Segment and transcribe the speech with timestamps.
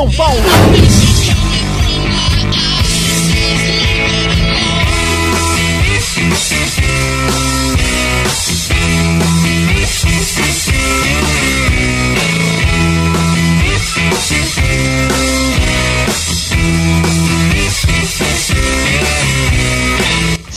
[0.00, 0.89] São Paulo.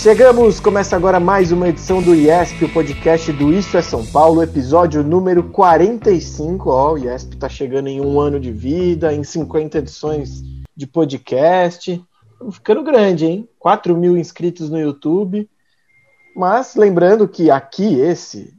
[0.03, 4.43] Chegamos, começa agora mais uma edição do IESP, o podcast do Isso é São Paulo,
[4.43, 6.69] episódio número 45.
[6.69, 10.43] Ó, o IESP tá chegando em um ano de vida, em 50 edições
[10.75, 12.03] de podcast.
[12.51, 13.49] Ficando grande, hein?
[13.57, 15.49] 4 mil inscritos no YouTube.
[16.35, 18.53] Mas lembrando que aqui, esse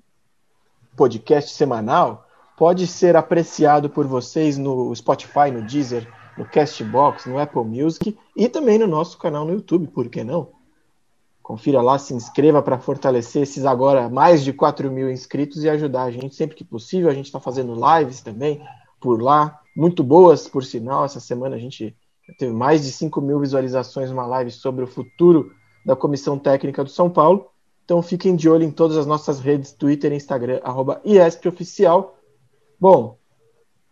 [0.97, 6.09] podcast semanal, pode ser apreciado por vocês no Spotify, no Deezer,
[6.39, 10.54] no Castbox, no Apple Music e também no nosso canal no YouTube, por que não?
[11.45, 16.05] Confira lá, se inscreva para fortalecer esses agora mais de 4 mil inscritos e ajudar
[16.05, 17.11] a gente sempre que possível.
[17.11, 18.67] A gente está fazendo lives também
[18.99, 21.05] por lá, muito boas, por sinal.
[21.05, 21.95] Essa semana a gente
[22.39, 25.53] teve mais de 5 mil visualizações numa live sobre o futuro
[25.85, 27.51] da Comissão Técnica do São Paulo.
[27.85, 32.17] Então fiquem de olho em todas as nossas redes, Twitter Instagram, arroba IESPOficial.
[32.81, 33.19] Bom,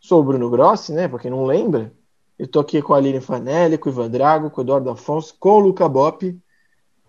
[0.01, 1.07] sou o Bruno Grossi, né?
[1.07, 1.93] Para quem não lembra,
[2.39, 5.37] eu estou aqui com a Aline Fanelli, com o Ivan Drago, com o Eduardo Afonso,
[5.39, 6.35] com o Luca Bop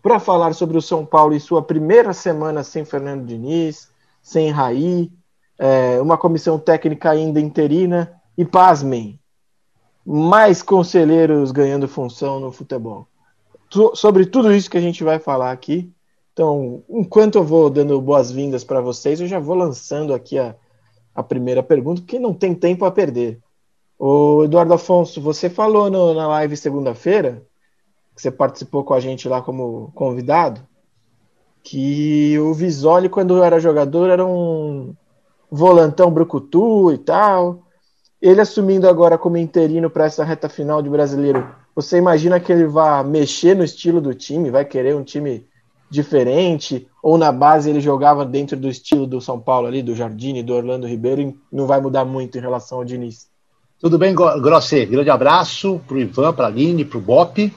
[0.04, 3.90] para falar sobre o São Paulo em sua primeira semana sem Fernando Diniz,
[4.22, 5.10] sem Raí,
[5.58, 9.18] é, uma comissão técnica ainda interina e, pasmem,
[10.06, 13.08] mais conselheiros ganhando função no futebol.
[13.96, 15.90] Sobre tudo isso que a gente vai falar aqui.
[16.34, 20.54] Então, enquanto eu vou dando boas-vindas para vocês, eu já vou lançando aqui a,
[21.16, 23.40] a primeira pergunta, porque não tem tempo a perder.
[23.98, 27.42] O Eduardo Afonso, você falou no, na live segunda-feira
[28.16, 30.62] que você participou com a gente lá como convidado,
[31.64, 34.94] que o Visoli, quando era jogador, era um
[35.50, 37.64] volantão brucutu e tal.
[38.22, 42.66] Ele assumindo agora como interino para essa reta final de brasileiro, você imagina que ele
[42.66, 45.46] vai mexer no estilo do time, vai querer um time
[45.90, 50.42] diferente, ou na base ele jogava dentro do estilo do São Paulo ali, do Jardine,
[50.42, 53.28] do Orlando Ribeiro, e não vai mudar muito em relação ao Diniz?
[53.80, 54.86] Tudo bem, Grossi?
[54.86, 57.54] Grande abraço para o Ivan, para a Aline, para o Bop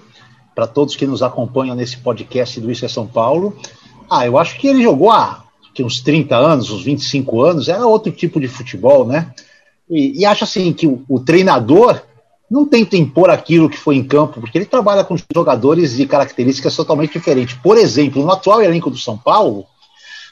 [0.56, 3.55] para todos que nos acompanham nesse podcast do Isso é São Paulo.
[4.11, 5.44] Ah, eu acho que ele jogou há
[5.78, 9.34] uns 30 anos, uns 25 anos, era outro tipo de futebol, né?
[9.91, 12.00] E, e acho assim que o, o, treinador
[12.50, 16.75] não tenta impor aquilo que foi em campo, porque ele trabalha com jogadores de características
[16.75, 17.59] totalmente diferentes.
[17.62, 19.67] Por exemplo, no atual elenco do São Paulo,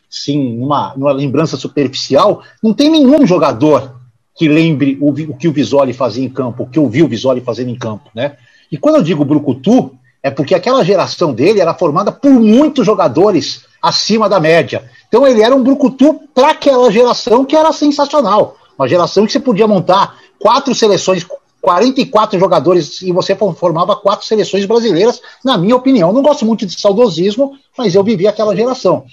[0.09, 4.01] sim, numa, numa lembrança superficial, não tem nenhum jogador
[4.35, 7.09] que lembre o, o que o Visoli fazia em campo, o que eu vi o
[7.09, 8.39] Visoli fazendo em campo, né?
[8.73, 13.67] E quando eu digo Brucutu, é porque aquela geração dele era formada por muitos jogadores
[13.83, 14.91] acima da média.
[15.07, 18.57] Então ele era um brucutu para aquela geração que era sensacional.
[18.79, 21.27] Uma geração que você podia montar quatro seleções,
[21.61, 26.11] 44 jogadores e você formava quatro seleções brasileiras, na minha opinião.
[26.11, 29.05] Não gosto muito de saudosismo, mas eu vivi aquela geração.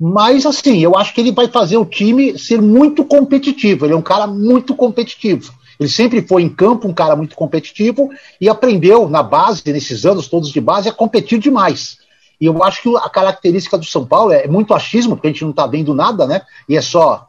[0.00, 3.84] Mas assim, eu acho que ele vai fazer o time ser muito competitivo.
[3.84, 5.52] Ele é um cara muito competitivo.
[5.78, 10.28] Ele sempre foi em campo um cara muito competitivo e aprendeu na base, nesses anos
[10.28, 11.98] todos de base, a competir demais.
[12.40, 15.42] E eu acho que a característica do São Paulo é muito achismo, porque a gente
[15.42, 16.42] não está vendo nada, né?
[16.68, 17.28] E é só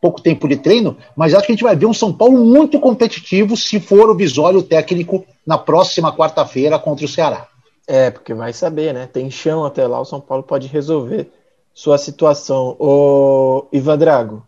[0.00, 2.78] pouco tempo de treino, mas acho que a gente vai ver um São Paulo muito
[2.78, 7.48] competitivo se for o visório técnico na próxima quarta-feira contra o Ceará.
[7.86, 9.06] É, porque vai saber, né?
[9.06, 11.30] Tem chão até lá, o São Paulo pode resolver
[11.72, 12.76] sua situação.
[12.78, 14.46] O Ivan Drago,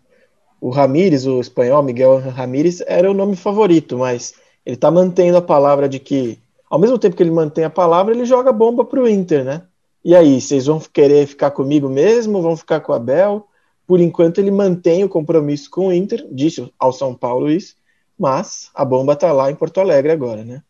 [0.61, 5.43] o Ramires, o espanhol Miguel Ramírez, era o nome favorito, mas ele está mantendo a
[5.43, 6.39] palavra de que,
[6.69, 9.63] ao mesmo tempo que ele mantém a palavra, ele joga bomba para o Inter, né?
[10.05, 12.41] E aí, vocês vão querer ficar comigo mesmo?
[12.41, 13.47] Vão ficar com o Abel?
[13.87, 17.75] Por enquanto, ele mantém o compromisso com o Inter, disse ao São Paulo isso,
[18.19, 20.63] mas a bomba está lá em Porto Alegre agora, né?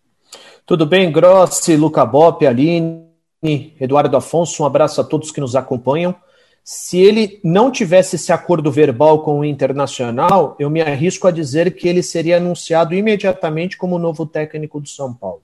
[0.66, 3.06] Tudo bem, Grossi, Luca Bop, Aline,
[3.80, 6.14] Eduardo Afonso, um abraço a todos que nos acompanham.
[6.68, 11.76] Se ele não tivesse esse acordo verbal com o Internacional, eu me arrisco a dizer
[11.76, 15.42] que ele seria anunciado imediatamente como novo técnico do São Paulo.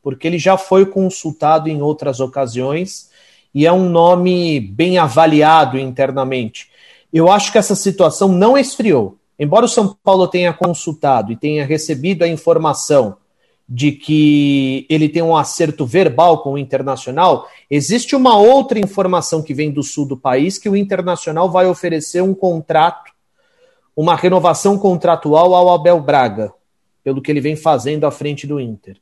[0.00, 3.10] Porque ele já foi consultado em outras ocasiões
[3.52, 6.70] e é um nome bem avaliado internamente.
[7.12, 9.18] Eu acho que essa situação não esfriou.
[9.36, 13.16] Embora o São Paulo tenha consultado e tenha recebido a informação
[13.74, 19.54] de que ele tem um acerto verbal com o Internacional, existe uma outra informação que
[19.54, 23.10] vem do sul do país que o Internacional vai oferecer um contrato,
[23.96, 26.52] uma renovação contratual ao Abel Braga,
[27.02, 29.00] pelo que ele vem fazendo à frente do Inter.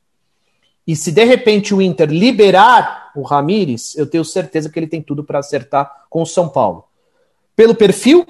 [0.86, 5.02] E se de repente o Inter liberar o Ramires, eu tenho certeza que ele tem
[5.02, 6.84] tudo para acertar com o São Paulo.
[7.56, 8.24] Pelo perfil,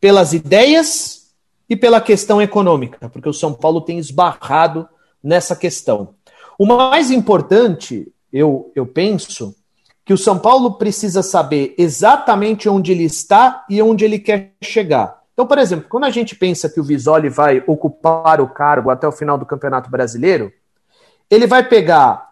[0.00, 1.32] pelas ideias
[1.68, 4.88] e pela questão econômica, porque o São Paulo tem esbarrado
[5.28, 6.14] nessa questão.
[6.58, 9.54] O mais importante, eu, eu penso,
[10.02, 15.18] que o São Paulo precisa saber exatamente onde ele está e onde ele quer chegar.
[15.34, 19.06] Então, por exemplo, quando a gente pensa que o Visoli vai ocupar o cargo até
[19.06, 20.50] o final do Campeonato Brasileiro,
[21.30, 22.30] ele vai pegar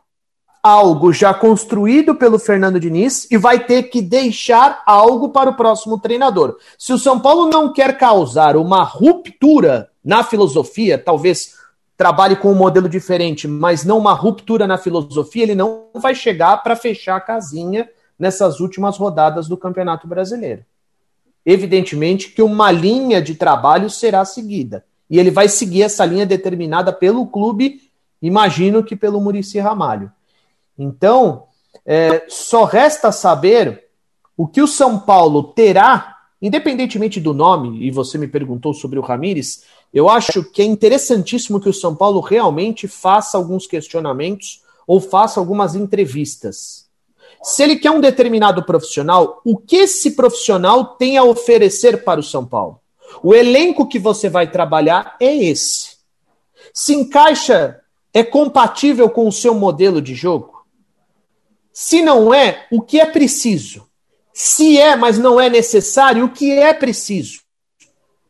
[0.63, 6.01] algo já construído pelo Fernando Diniz e vai ter que deixar algo para o próximo
[6.01, 6.57] treinador.
[6.79, 11.55] Se o São Paulo não quer causar uma ruptura na filosofia, talvez
[11.97, 16.59] trabalhe com um modelo diferente, mas não uma ruptura na filosofia, ele não vai chegar
[16.59, 17.89] para fechar a casinha
[18.19, 20.65] nessas últimas rodadas do Campeonato Brasileiro.
[21.45, 24.85] Evidentemente que uma linha de trabalho será seguida.
[25.09, 27.81] E ele vai seguir essa linha determinada pelo clube,
[28.21, 30.11] imagino que pelo Murici Ramalho.
[30.79, 31.45] Então,
[31.85, 33.85] é, só resta saber
[34.37, 39.03] o que o São Paulo terá, independentemente do nome, e você me perguntou sobre o
[39.03, 45.01] Ramires, eu acho que é interessantíssimo que o São Paulo realmente faça alguns questionamentos ou
[45.01, 46.87] faça algumas entrevistas.
[47.43, 52.23] Se ele quer um determinado profissional, o que esse profissional tem a oferecer para o
[52.23, 52.81] São Paulo?
[53.23, 55.97] O elenco que você vai trabalhar é esse.
[56.73, 57.81] Se encaixa,
[58.13, 60.65] é compatível com o seu modelo de jogo?
[61.73, 63.87] Se não é, o que é preciso?
[64.33, 67.41] Se é, mas não é necessário, o que é preciso?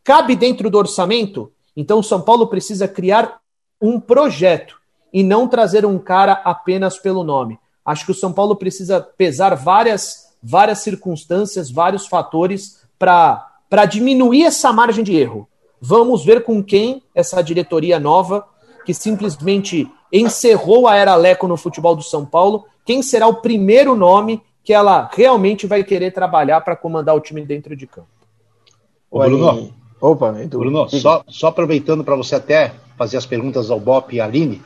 [0.06, 1.50] Cabe dentro do orçamento?
[1.76, 3.40] Então, o São Paulo precisa criar
[3.82, 4.76] um projeto
[5.12, 7.58] e não trazer um cara apenas pelo nome.
[7.84, 14.72] Acho que o São Paulo precisa pesar várias, várias circunstâncias, vários fatores para diminuir essa
[14.72, 15.48] margem de erro.
[15.80, 18.46] Vamos ver com quem essa diretoria nova,
[18.84, 23.96] que simplesmente encerrou a era Leco no futebol do São Paulo, quem será o primeiro
[23.96, 28.06] nome que ela realmente vai querer trabalhar para comandar o time dentro de campo.
[29.10, 30.58] Ô, Bruno, Opa, Edu.
[30.58, 34.62] Bruno, só, só aproveitando para você até fazer as perguntas ao Bop e à Aline,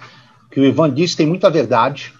[0.50, 2.12] que o Ivan disse tem muita verdade.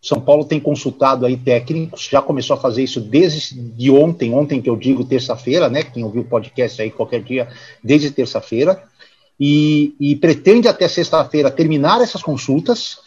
[0.00, 4.62] São Paulo tem consultado aí técnicos, já começou a fazer isso desde de ontem, ontem
[4.62, 5.82] que eu digo terça-feira, né?
[5.82, 7.48] Quem ouviu o podcast aí qualquer dia,
[7.82, 8.80] desde terça-feira,
[9.38, 12.98] e, e pretende até sexta-feira terminar essas consultas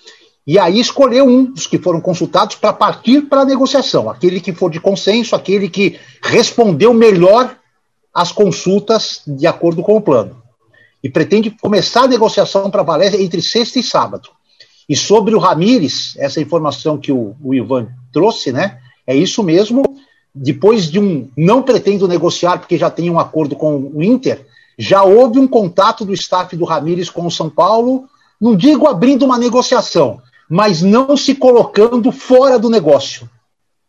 [0.46, 4.52] e aí escolher um dos que foram consultados para partir para a negociação, aquele que
[4.52, 7.56] for de consenso, aquele que respondeu melhor
[8.14, 10.42] as consultas de acordo com o plano.
[11.04, 14.30] E pretende começar a negociação para valer entre sexta e sábado.
[14.88, 18.80] E sobre o Ramires, essa informação que o, o Ivan trouxe, né?
[19.08, 19.84] É isso mesmo.
[20.34, 24.46] Depois de um não pretendo negociar porque já tem um acordo com o Inter,
[24.78, 28.06] já houve um contato do staff do Ramires com o São Paulo,
[28.40, 33.30] não digo abrindo uma negociação, mas não se colocando fora do negócio.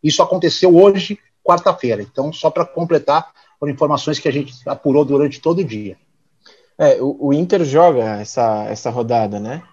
[0.03, 2.01] Isso aconteceu hoje, quarta-feira.
[2.01, 3.31] Então, só para completar,
[3.63, 5.95] foram informações que a gente apurou durante todo o dia.
[6.77, 9.63] É, o, o Inter joga essa, essa rodada, né?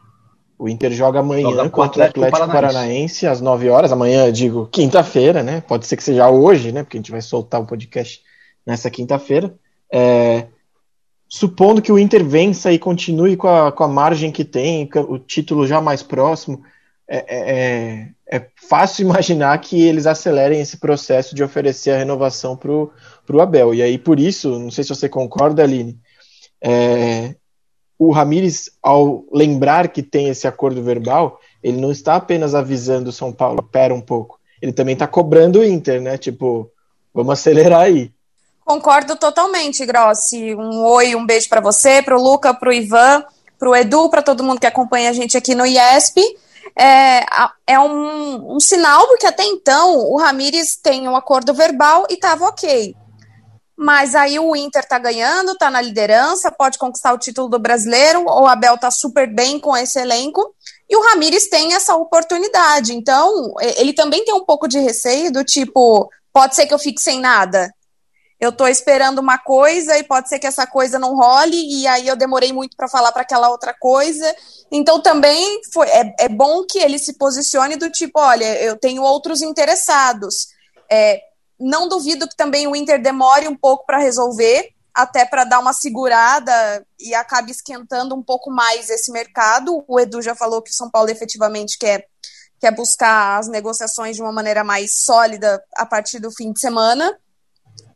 [0.56, 2.75] O Inter joga amanhã joga contra o Atlético, Atlético Paranaense.
[2.75, 3.90] Paranaense às 9 horas.
[3.90, 5.61] Amanhã, digo quinta-feira, né?
[5.62, 6.85] Pode ser que seja hoje, né?
[6.85, 8.23] Porque a gente vai soltar o podcast
[8.64, 9.52] nessa quinta-feira.
[9.92, 10.47] É,
[11.28, 15.18] supondo que o Inter vença e continue com a, com a margem que tem, o
[15.18, 16.62] título já mais próximo,
[17.09, 22.56] é, é, é é fácil imaginar que eles acelerem esse processo de oferecer a renovação
[22.56, 22.90] para o
[23.38, 23.75] Abel.
[23.75, 25.99] E aí, por isso, não sei se você concorda, Aline,
[26.62, 27.34] é,
[27.99, 33.12] o Ramires, ao lembrar que tem esse acordo verbal, ele não está apenas avisando o
[33.12, 36.16] São Paulo, pera um pouco, ele também está cobrando o Inter, né?
[36.16, 36.70] Tipo,
[37.12, 38.10] vamos acelerar aí.
[38.64, 40.54] Concordo totalmente, Grossi.
[40.54, 43.22] Um oi, um beijo para você, para o Luca, para o Ivan,
[43.58, 46.22] para o Edu, para todo mundo que acompanha a gente aqui no IESP
[46.76, 47.25] é,
[47.66, 52.46] é um, um sinal, porque até então o Ramires tem um acordo verbal e estava
[52.46, 52.94] ok.
[53.82, 58.22] Mas aí o Inter tá ganhando, tá na liderança, pode conquistar o título do brasileiro,
[58.26, 60.54] o Abel tá super bem com esse elenco,
[60.87, 62.92] e o Ramires tem essa oportunidade.
[62.92, 67.00] Então, ele também tem um pouco de receio do tipo, pode ser que eu fique
[67.00, 67.72] sem nada.
[68.38, 72.06] Eu estou esperando uma coisa e pode ser que essa coisa não role, e aí
[72.06, 74.37] eu demorei muito para falar para aquela outra coisa.
[74.70, 79.02] Então também foi, é, é, bom que ele se posicione do tipo: olha, eu tenho
[79.02, 80.49] outros interessados.
[80.90, 81.29] É,
[81.60, 85.72] não duvido que também o Inter demore um pouco para resolver, até para dar uma
[85.72, 89.84] segurada e acabe esquentando um pouco mais esse mercado.
[89.86, 92.06] O Edu já falou que o São Paulo efetivamente quer
[92.60, 97.18] quer buscar as negociações de uma maneira mais sólida a partir do fim de semana.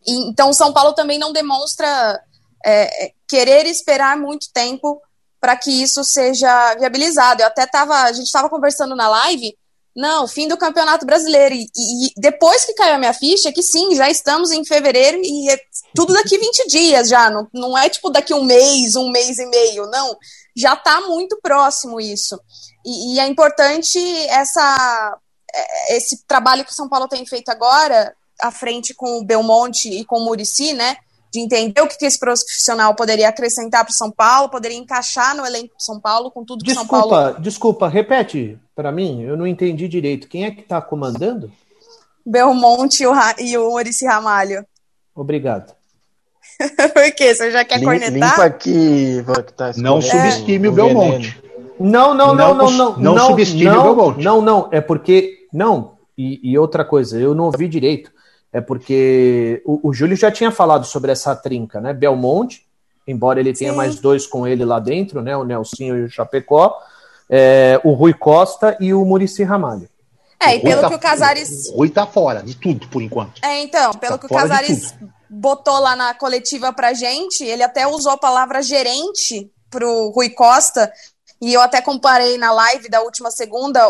[0.07, 2.23] E, então, o São Paulo também não demonstra
[2.65, 5.03] é, querer esperar muito tempo
[5.39, 7.43] para que isso seja viabilizado.
[7.43, 9.55] Eu até estava, a gente estava conversando na live,
[9.95, 11.55] não, fim do Campeonato Brasileiro.
[11.55, 15.51] E, e, depois que caiu a minha ficha, que sim, já estamos em fevereiro e
[15.51, 15.59] é
[15.95, 17.31] tudo daqui 20 dias já.
[17.31, 20.17] Não, não é tipo daqui um mês, um mês e meio, não.
[20.57, 22.41] Já está muito próximo isso.
[22.85, 23.99] E, e é importante
[24.29, 25.19] essa,
[25.55, 29.89] é, esse trabalho que o São Paulo tem feito agora, à frente com o Belmonte
[29.89, 30.97] e com o Murici, né?
[31.35, 35.45] De entender o que esse profissional poderia acrescentar para o São Paulo, poderia encaixar no
[35.45, 37.41] elenco do São Paulo, com tudo que o São Paulo.
[37.41, 40.29] Desculpa, repete para mim, eu não entendi direito.
[40.29, 41.51] Quem é que está comandando?
[42.25, 43.75] Belmonte e o, e o
[44.07, 44.65] Ramalho.
[45.13, 45.75] Obrigado.
[46.95, 47.35] Por quê?
[47.35, 48.13] Você já quer Lim, cornetar?
[48.13, 49.25] Limpa aqui,
[49.57, 50.71] tá Não subestime é.
[50.71, 51.43] o Belmonte.
[51.81, 52.97] Não, não, não, não, não.
[52.97, 54.25] Não, não subestime não, o Belmonte.
[54.25, 55.49] Não, não, é porque.
[55.53, 58.13] Não, e, e, outra coisa, eu não ouvi direito.
[58.55, 61.93] É porque o, o Júlio já tinha falado sobre essa trinca, né?
[61.93, 62.65] Belmonte,
[63.05, 63.77] embora ele tenha Sim.
[63.77, 65.37] mais dois com ele lá dentro, né?
[65.37, 66.73] O Nelsinho e o Chapecó.
[67.29, 69.89] É, o Rui Costa e o Murici Ramalho.
[70.41, 71.69] É, e pelo tá, que o Casares.
[71.71, 73.43] O Rui tá fora de tudo, por enquanto.
[73.43, 74.95] É, então, pelo tá que o Casares
[75.29, 80.93] botou lá na coletiva pra gente, ele até usou a palavra gerente pro Rui Costa,
[81.43, 83.81] e eu até comparei na live da última segunda,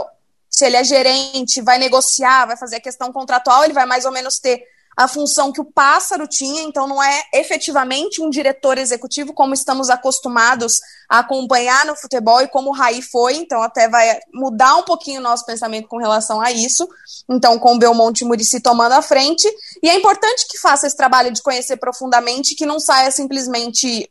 [0.55, 4.13] se ele é gerente, vai negociar, vai fazer a questão contratual, ele vai mais ou
[4.13, 4.63] menos ter
[4.97, 9.91] a função que o pássaro tinha, então não é efetivamente um diretor executivo como estamos
[9.91, 14.85] acostumados a acompanhar no futebol e como o Raí foi, então até vai mudar um
[14.85, 16.89] pouquinho o nosso pensamento com relação a isso.
[17.29, 21.33] Então, com o Belmonte Murici tomando a frente, e é importante que faça esse trabalho
[21.33, 24.09] de conhecer profundamente, que não saia simplesmente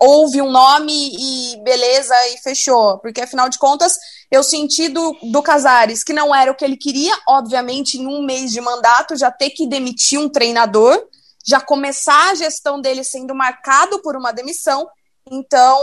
[0.00, 2.98] houve um nome e beleza e fechou.
[2.98, 3.96] Porque afinal de contas,
[4.30, 8.22] eu senti do, do Casares que não era o que ele queria, obviamente, em um
[8.22, 11.00] mês de mandato, já ter que demitir um treinador,
[11.46, 14.86] já começar a gestão dele sendo marcado por uma demissão.
[15.30, 15.78] Então,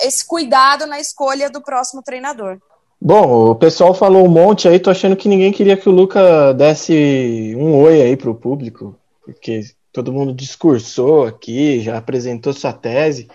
[0.00, 2.58] esse cuidado na escolha do próximo treinador.
[3.00, 6.52] Bom, o pessoal falou um monte aí, tô achando que ninguém queria que o Luca
[6.52, 9.60] desse um oi aí pro público, porque
[9.92, 13.28] todo mundo discursou aqui, já apresentou sua tese.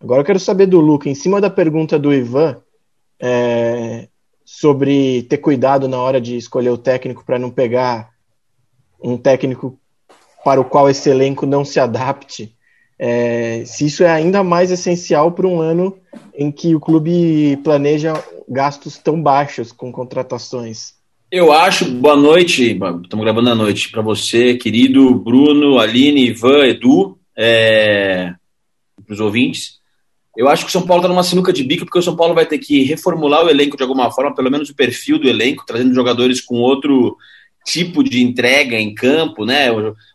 [0.00, 2.62] Agora eu quero saber do Luca, em cima da pergunta do Ivan,
[3.20, 4.08] é,
[4.44, 8.10] sobre ter cuidado na hora de escolher o técnico para não pegar
[9.02, 9.78] um técnico
[10.44, 12.54] para o qual esse elenco não se adapte.
[12.98, 15.96] É, se isso é ainda mais essencial para um ano
[16.34, 18.14] em que o clube planeja
[18.48, 20.94] gastos tão baixos com contratações.
[21.30, 27.18] Eu acho, boa noite, estamos gravando à noite, para você, querido Bruno, Aline, Ivan, Edu,
[27.36, 28.32] é,
[29.04, 29.77] para os ouvintes.
[30.38, 32.32] Eu acho que o São Paulo está numa sinuca de bico, porque o São Paulo
[32.32, 35.64] vai ter que reformular o elenco de alguma forma, pelo menos o perfil do elenco,
[35.66, 37.16] trazendo jogadores com outro
[37.66, 39.66] tipo de entrega em campo, né?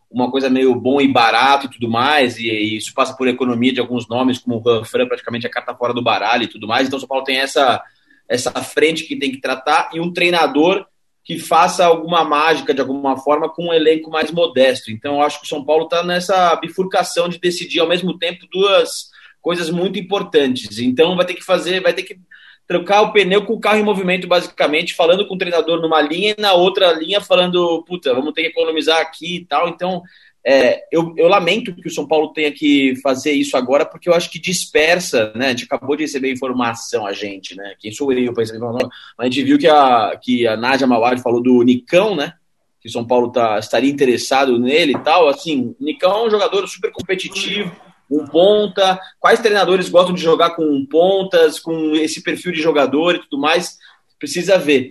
[0.09, 3.73] Uma coisa meio bom e barato e tudo mais, e, e isso passa por economia
[3.73, 6.87] de alguns nomes, como o Ranfran, praticamente a carta fora do baralho e tudo mais.
[6.87, 7.83] Então o São Paulo tem essa,
[8.25, 10.85] essa frente que tem que tratar e um treinador
[11.21, 14.89] que faça alguma mágica de alguma forma com um elenco mais modesto.
[14.89, 18.47] Então eu acho que o São Paulo está nessa bifurcação de decidir ao mesmo tempo
[18.49, 19.11] duas
[19.43, 20.79] coisas muito importantes.
[20.79, 22.17] Então vai ter que fazer, vai ter que
[22.65, 26.33] trocar o pneu com o carro em movimento, basicamente, falando com o treinador numa linha
[26.35, 29.67] e na outra linha falando, puta, vamos ter que economizar aqui e tal.
[29.67, 30.01] Então,
[30.45, 34.13] é, eu, eu, lamento que o São Paulo tenha que fazer isso agora, porque eu
[34.13, 35.47] acho que dispersa, né?
[35.47, 37.75] A gente acabou de receber informação, a gente, né?
[37.79, 38.89] Quem sou eu para receber informação?
[39.17, 42.33] A gente viu que a, que a Nádia Mawad falou do Nicão, né?
[42.79, 45.27] Que o São Paulo tá, estaria interessado nele e tal.
[45.27, 47.73] Assim, Nicão é um jogador super competitivo
[48.09, 53.19] um ponta, quais treinadores gostam de jogar com pontas, com esse perfil de jogador e
[53.19, 53.77] tudo mais,
[54.19, 54.89] precisa ver.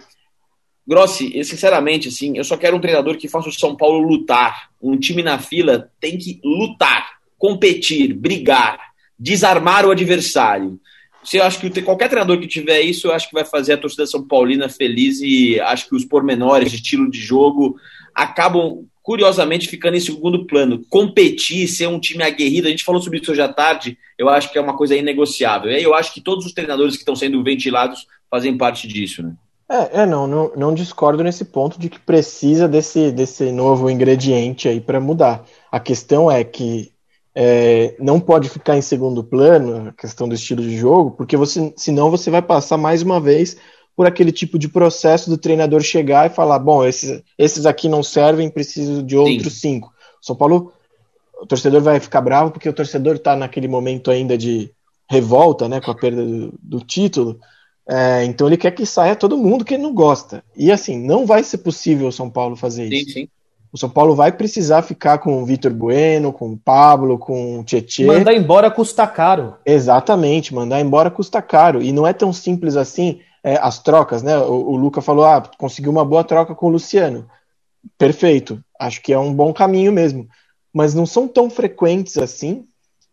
[0.87, 4.71] Grossi, sinceramente, assim, eu só quero um treinador que faça o São Paulo lutar.
[4.81, 8.78] Um time na fila tem que lutar, competir, brigar,
[9.19, 10.81] desarmar o adversário.
[11.23, 13.78] Se eu acho que qualquer treinador que tiver isso, eu acho que vai fazer a
[13.78, 17.76] torcida São Paulina feliz e acho que os pormenores, estilo de jogo,
[18.12, 20.82] acabam curiosamente ficando em segundo plano.
[20.88, 24.50] Competir, ser um time aguerrido, a gente falou sobre isso hoje à tarde, eu acho
[24.52, 25.71] que é uma coisa inegociável.
[25.71, 29.23] E aí eu acho que todos os treinadores que estão sendo ventilados fazem parte disso,
[29.23, 29.35] né?
[29.68, 34.68] É, é não, não, não discordo nesse ponto de que precisa desse, desse novo ingrediente
[34.68, 35.44] aí para mudar.
[35.71, 36.92] A questão é que
[37.35, 41.73] é, não pode ficar em segundo plano a questão do estilo de jogo, porque você,
[41.76, 43.56] senão você vai passar mais uma vez
[43.96, 48.02] por aquele tipo de processo do treinador chegar e falar: bom, esses, esses aqui não
[48.02, 49.75] servem, preciso de outros Sim.
[49.75, 49.92] cinco.
[50.20, 50.72] São Paulo,
[51.40, 54.70] o torcedor vai ficar bravo porque o torcedor está naquele momento ainda de
[55.11, 57.38] revolta, né, com a perda do, do título.
[57.88, 60.42] É, então ele quer que saia todo mundo que ele não gosta.
[60.56, 63.12] E assim, não vai ser possível o São Paulo fazer sim, isso.
[63.12, 63.28] Sim.
[63.72, 67.64] O São Paulo vai precisar ficar com o Vitor Bueno, com o Pablo, com o
[67.64, 68.06] Tietchan.
[68.06, 69.54] Mandar embora custa caro.
[69.64, 71.82] Exatamente, mandar embora custa caro.
[71.82, 74.37] E não é tão simples assim é, as trocas, né?
[74.38, 77.28] O, o Luca falou: ah, conseguiu uma boa troca com o Luciano.
[77.99, 80.28] Perfeito, acho que é um bom caminho mesmo.
[80.72, 82.66] Mas não são tão frequentes assim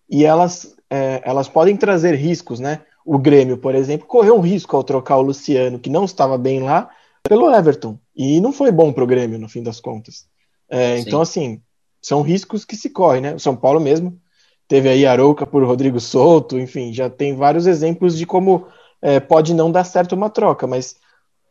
[0.09, 2.81] e elas, é, elas podem trazer riscos, né?
[3.11, 6.61] o Grêmio, por exemplo, correu um risco ao trocar o Luciano, que não estava bem
[6.61, 6.91] lá,
[7.23, 7.97] pelo Everton.
[8.15, 10.27] E não foi bom para o Grêmio, no fim das contas.
[10.69, 11.59] É, então, assim,
[11.99, 13.33] são riscos que se correm, né?
[13.33, 14.15] O São Paulo mesmo
[14.67, 18.67] teve aí Arouca por Rodrigo Souto, enfim, já tem vários exemplos de como
[19.01, 20.97] é, pode não dar certo uma troca, mas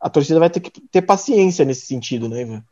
[0.00, 2.64] a torcida vai ter que ter paciência nesse sentido, né, Ivan?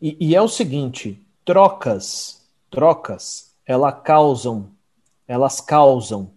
[0.00, 4.70] E, e é o seguinte, trocas, trocas, elas causam,
[5.26, 6.30] elas causam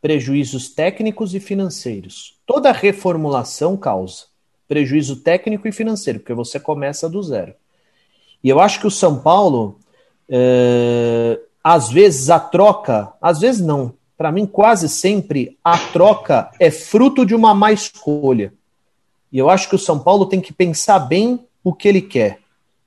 [0.00, 2.38] prejuízos técnicos e financeiros.
[2.46, 4.34] Toda reformulação causa
[4.66, 7.54] prejuízo técnico e financeiro, porque você começa do zero.
[8.42, 9.78] E eu acho que o São Paulo,
[10.28, 16.70] é, às vezes a troca, às vezes não, para mim quase sempre a troca é
[16.70, 18.52] fruto de uma má escolha.
[19.32, 22.38] E eu acho que o São Paulo tem que pensar bem o que ele quer.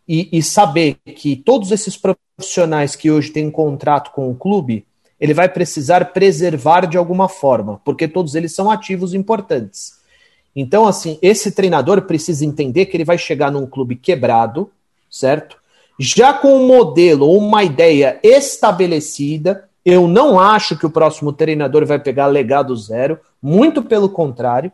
[0.07, 4.85] E, e saber que todos esses profissionais que hoje têm contrato com o clube,
[5.19, 9.97] ele vai precisar preservar de alguma forma, porque todos eles são ativos importantes.
[10.55, 14.71] Então, assim, esse treinador precisa entender que ele vai chegar num clube quebrado,
[15.09, 15.57] certo?
[15.99, 21.99] Já com um modelo uma ideia estabelecida, eu não acho que o próximo treinador vai
[21.99, 24.71] pegar legado zero, muito pelo contrário.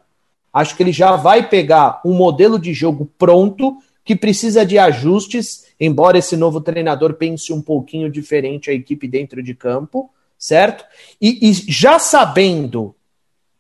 [0.51, 5.65] Acho que ele já vai pegar um modelo de jogo pronto que precisa de ajustes,
[5.79, 10.09] embora esse novo treinador pense um pouquinho diferente a equipe dentro de campo
[10.43, 10.83] certo?
[11.21, 12.93] E, e já sabendo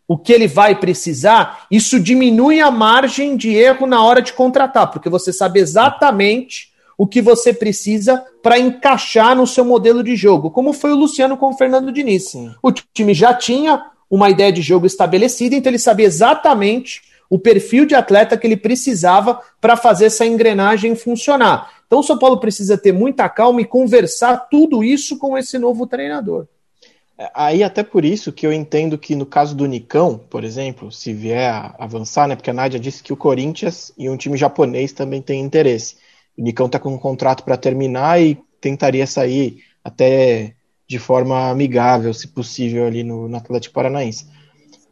[0.05, 4.91] o que ele vai precisar, isso diminui a margem de erro na hora de contratar,
[4.91, 6.72] porque você sabe exatamente
[7.03, 11.35] o que você precisa para encaixar no seu modelo de jogo, como foi o Luciano
[11.35, 12.29] com o Fernando Diniz.
[12.29, 12.55] Sim.
[12.63, 17.85] O time já tinha uma ideia de jogo estabelecida, então ele sabia exatamente o perfil
[17.85, 21.73] de atleta que ele precisava para fazer essa engrenagem funcionar.
[21.85, 25.85] Então o São Paulo precisa ter muita calma e conversar tudo isso com esse novo
[25.85, 26.47] treinador.
[27.17, 30.89] É, aí até por isso que eu entendo que no caso do Nicão, por exemplo,
[30.89, 32.35] se vier a avançar, né?
[32.37, 36.01] Porque a Nádia disse que o Corinthians e um time japonês também tem interesse.
[36.37, 40.55] O Nicão está com um contrato para terminar e tentaria sair até
[40.87, 44.27] de forma amigável, se possível, ali no, no Atlético Paranaense.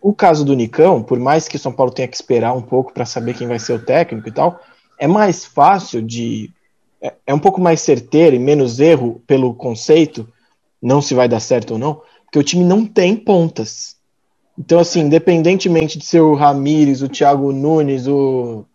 [0.01, 2.91] O caso do Nicão, por mais que o São Paulo tenha que esperar um pouco
[2.91, 4.59] para saber quem vai ser o técnico e tal,
[4.97, 6.49] é mais fácil de.
[7.01, 10.27] É, é um pouco mais certeiro e menos erro pelo conceito,
[10.81, 13.95] não se vai dar certo ou não, porque o time não tem pontas.
[14.57, 18.65] Então, assim, independentemente de ser o Ramires, o Thiago Nunes, o,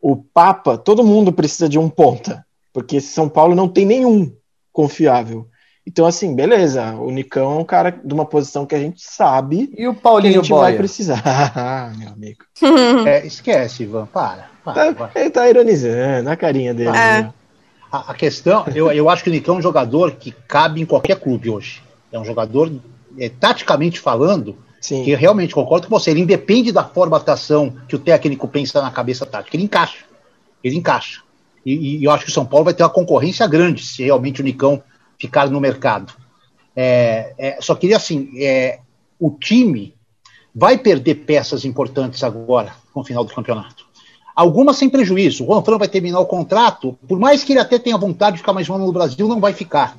[0.00, 4.32] o Papa, todo mundo precisa de um ponta, porque São Paulo não tem nenhum
[4.72, 5.48] confiável.
[5.86, 9.72] Então, assim, beleza, o Nicão é um cara de uma posição que a gente sabe
[9.76, 10.62] e o Paulinho que a gente Boia?
[10.62, 11.22] vai precisar.
[11.24, 12.44] Ah, meu amigo.
[13.08, 14.50] É, esquece, Ivan, para.
[14.62, 16.90] para, tá, Ele tá ironizando, a carinha dele.
[16.90, 17.22] É.
[17.22, 17.32] Né?
[17.90, 20.84] A, a, questão, eu, eu acho que o Nicão é um jogador que cabe em
[20.84, 21.82] qualquer clube hoje.
[22.12, 22.70] É um jogador,
[23.18, 25.04] é, taticamente falando, Sim.
[25.04, 26.10] que eu realmente concordo com você.
[26.10, 29.56] Ele independe da formatação que o técnico pensa na cabeça tática.
[29.56, 30.04] Ele encaixa.
[30.62, 31.22] Ele encaixa.
[31.64, 34.40] E, e eu acho que o São Paulo vai ter uma concorrência grande se realmente
[34.40, 34.82] o Nicão
[35.18, 36.12] ficar no mercado.
[36.74, 38.78] É, é, só queria assim, é,
[39.18, 39.94] o time
[40.54, 43.86] vai perder peças importantes agora com o final do campeonato.
[44.34, 45.42] Algumas sem prejuízo.
[45.42, 48.38] O Juan Fran vai terminar o contrato, por mais que ele até tenha vontade de
[48.38, 49.98] ficar mais um ano no Brasil, não vai ficar.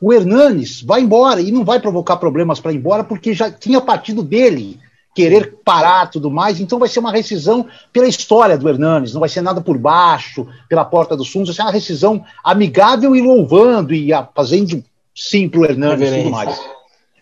[0.00, 3.80] O Hernanes vai embora e não vai provocar problemas para ir embora, porque já tinha
[3.80, 4.78] partido dele
[5.14, 9.28] querer parar tudo mais, então vai ser uma rescisão pela história do Hernanes, não vai
[9.28, 13.92] ser nada por baixo, pela porta dos fundos, vai ser uma rescisão amigável e louvando
[13.92, 14.82] e fazendo
[15.14, 16.60] sim para o Hernanes e tudo mais.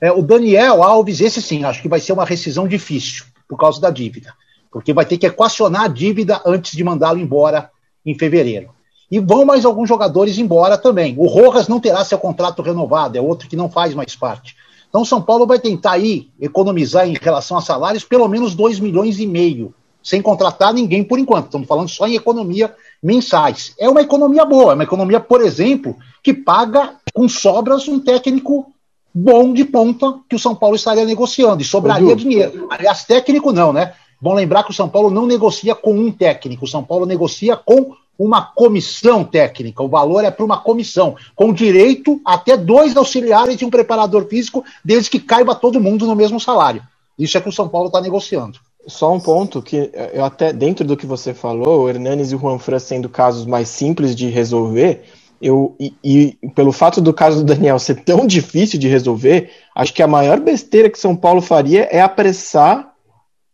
[0.01, 3.81] É, o Daniel Alves, esse sim, acho que vai ser uma rescisão difícil, por causa
[3.81, 4.33] da dívida,
[4.71, 7.71] porque vai ter que equacionar a dívida antes de mandá-lo embora
[8.05, 8.71] em fevereiro.
[9.11, 11.15] E vão mais alguns jogadores embora também.
[11.19, 14.55] O Rojas não terá seu contrato renovado, é outro que não faz mais parte.
[14.89, 19.19] Então, São Paulo vai tentar aí economizar em relação a salários pelo menos 2 milhões
[19.19, 21.47] e meio sem contratar ninguém por enquanto.
[21.47, 23.75] Estamos falando só em economia mensais.
[23.79, 28.73] É uma economia boa, é uma economia, por exemplo, que paga com sobras um técnico
[29.13, 32.69] bom de ponta que o São Paulo estaria negociando e sobraria dinheiro.
[32.71, 33.93] Aliás, técnico não, né?
[34.21, 37.57] Bom lembrar que o São Paulo não negocia com um técnico, o São Paulo negocia
[37.57, 39.83] com uma comissão técnica.
[39.83, 44.65] O valor é para uma comissão, com direito até dois auxiliares e um preparador físico,
[44.85, 46.83] desde que caiba todo mundo no mesmo salário.
[47.17, 48.59] Isso é que o São Paulo está negociando.
[48.87, 52.39] Só um ponto que eu até dentro do que você falou, o Hernanes e o
[52.39, 55.05] Juan Fran sendo casos mais simples de resolver,
[55.41, 59.93] eu e, e, pelo fato do caso do Daniel ser tão difícil de resolver, acho
[59.93, 62.93] que a maior besteira que São Paulo faria é apressar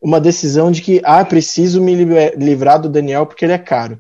[0.01, 1.95] uma decisão de que ah, preciso me
[2.37, 3.99] livrar do Daniel porque ele é caro.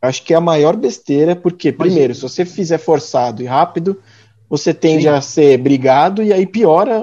[0.00, 4.00] Acho que é a maior besteira, porque, primeiro, se você fizer forçado e rápido,
[4.48, 5.08] você tende Sim.
[5.08, 7.02] a ser brigado e aí piora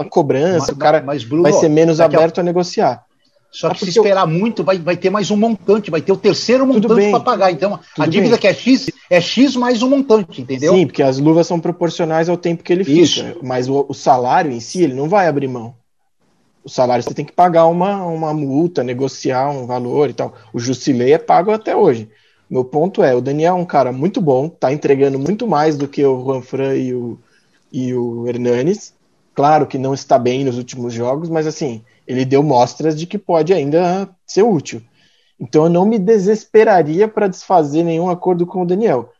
[0.00, 2.40] a cobrança, mas, o cara mas, Bruno, vai ser menos aberto a...
[2.42, 3.04] a negociar.
[3.54, 4.26] Só que se esperar eu...
[4.26, 7.52] muito, vai, vai ter mais um montante, vai ter o terceiro montante para pagar.
[7.52, 8.40] Então, a dívida bem.
[8.40, 10.74] que é X é X mais um montante, entendeu?
[10.74, 13.24] Sim, porque as luvas são proporcionais ao tempo que ele Isso.
[13.24, 13.38] fica.
[13.40, 15.72] Mas o, o, salário em si, ele não vai abrir mão.
[16.64, 20.34] O salário você tem que pagar uma, uma multa, negociar um valor e tal.
[20.52, 22.08] O Jusilei é pago até hoje.
[22.54, 25.88] Meu ponto é, o Daniel é um cara muito bom, tá entregando muito mais do
[25.88, 27.18] que o Juan Fran e o,
[27.72, 28.94] e o Hernanes.
[29.34, 33.18] Claro que não está bem nos últimos jogos, mas assim, ele deu mostras de que
[33.18, 34.80] pode ainda ser útil.
[35.40, 39.10] Então eu não me desesperaria para desfazer nenhum acordo com o Daniel.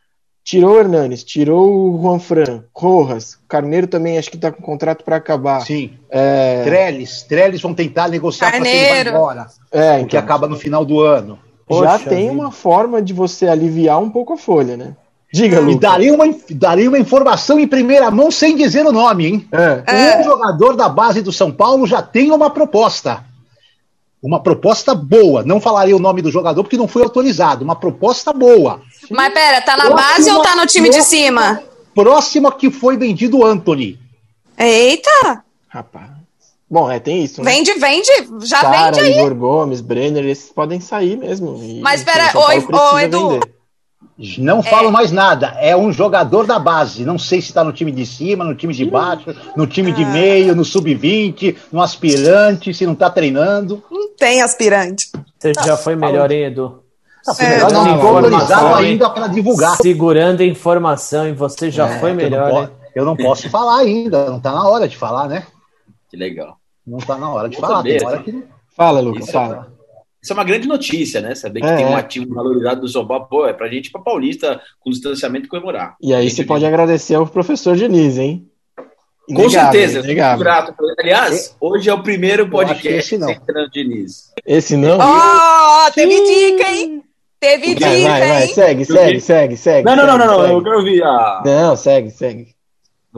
[0.41, 5.03] Tirou o Hernanes, tirou o Juan Fran, Rojas, Carneiro também acho que está com contrato
[5.03, 5.59] para acabar.
[5.59, 5.91] Sim.
[6.09, 6.63] É...
[6.63, 9.47] Trellis, Trellis vão tentar negociar para que ele vá embora.
[9.73, 10.07] É, então.
[10.07, 11.37] que acaba no final do ano.
[11.69, 12.33] Já tem vida.
[12.33, 14.95] uma forma de você aliviar um pouco a folha, né?
[15.33, 15.75] Diga, Lucas.
[15.75, 19.47] E daria uma, daria uma informação em primeira mão sem dizer o nome, hein?
[19.51, 20.19] É.
[20.19, 23.23] Um jogador da base do São Paulo já tem uma proposta.
[24.21, 25.43] Uma proposta boa.
[25.43, 27.65] Não falaria o nome do jogador porque não foi autorizado.
[27.65, 28.81] Uma proposta boa.
[29.11, 31.61] Mas pera, tá na próxima, base ou tá no time de cima?
[31.93, 33.99] Próxima que foi vendido o Anthony.
[34.57, 35.43] Eita!
[35.67, 36.24] Rapaz.
[36.69, 37.43] Bom, é, tem isso.
[37.43, 37.51] Né?
[37.51, 38.11] Vende, vende,
[38.43, 39.19] já vende aí.
[39.19, 41.59] Igor Gomes, Brenner, esses podem sair mesmo.
[41.81, 43.29] Mas pera, oi, oi, Edu.
[43.29, 43.55] Vender.
[44.37, 44.91] Não falo é.
[44.91, 45.57] mais nada.
[45.59, 47.03] É um jogador da base.
[47.03, 50.03] Não sei se está no time de cima, no time de baixo, no time de
[50.03, 50.09] ah.
[50.09, 53.83] meio, no sub-20, no aspirante, se não está treinando.
[53.91, 55.11] Não tem aspirante.
[55.37, 56.81] Você já foi melhor, hein, Edu?
[57.39, 59.75] É, não ficou autorizado ainda para divulgar.
[59.77, 62.49] Segurando a informação e você já é, foi melhor.
[62.49, 65.43] Eu não, posso, eu não posso falar ainda, não está na hora de falar, né?
[66.09, 66.57] Que legal.
[66.85, 67.77] Não está na hora de Vou falar.
[67.77, 68.43] Saber, hora que...
[68.75, 69.73] Fala, Lucas, fala.
[70.21, 71.35] Isso é uma grande notícia, né?
[71.35, 71.99] Saber que é, tem um é.
[71.99, 75.95] ativo valorizado do São Paulo, pô, é pra gente, pra Paulista, com distanciamento comemorar.
[76.01, 78.49] E aí você pode agradecer ao professor Diniz, hein?
[79.27, 80.43] Com certeza, inegável.
[80.43, 80.73] grato.
[80.99, 84.31] Aliás, hoje é o primeiro podcast sem Fernando Diniz.
[84.45, 84.97] Esse não?
[84.97, 87.03] Oh, teve dica, hein?
[87.39, 88.47] Teve dica, vai, vai?
[88.47, 89.85] Segue, segue, segue, segue.
[89.85, 91.43] Não, não, não, não, não, eu quero ouvir a...
[91.45, 92.54] Não, segue, segue.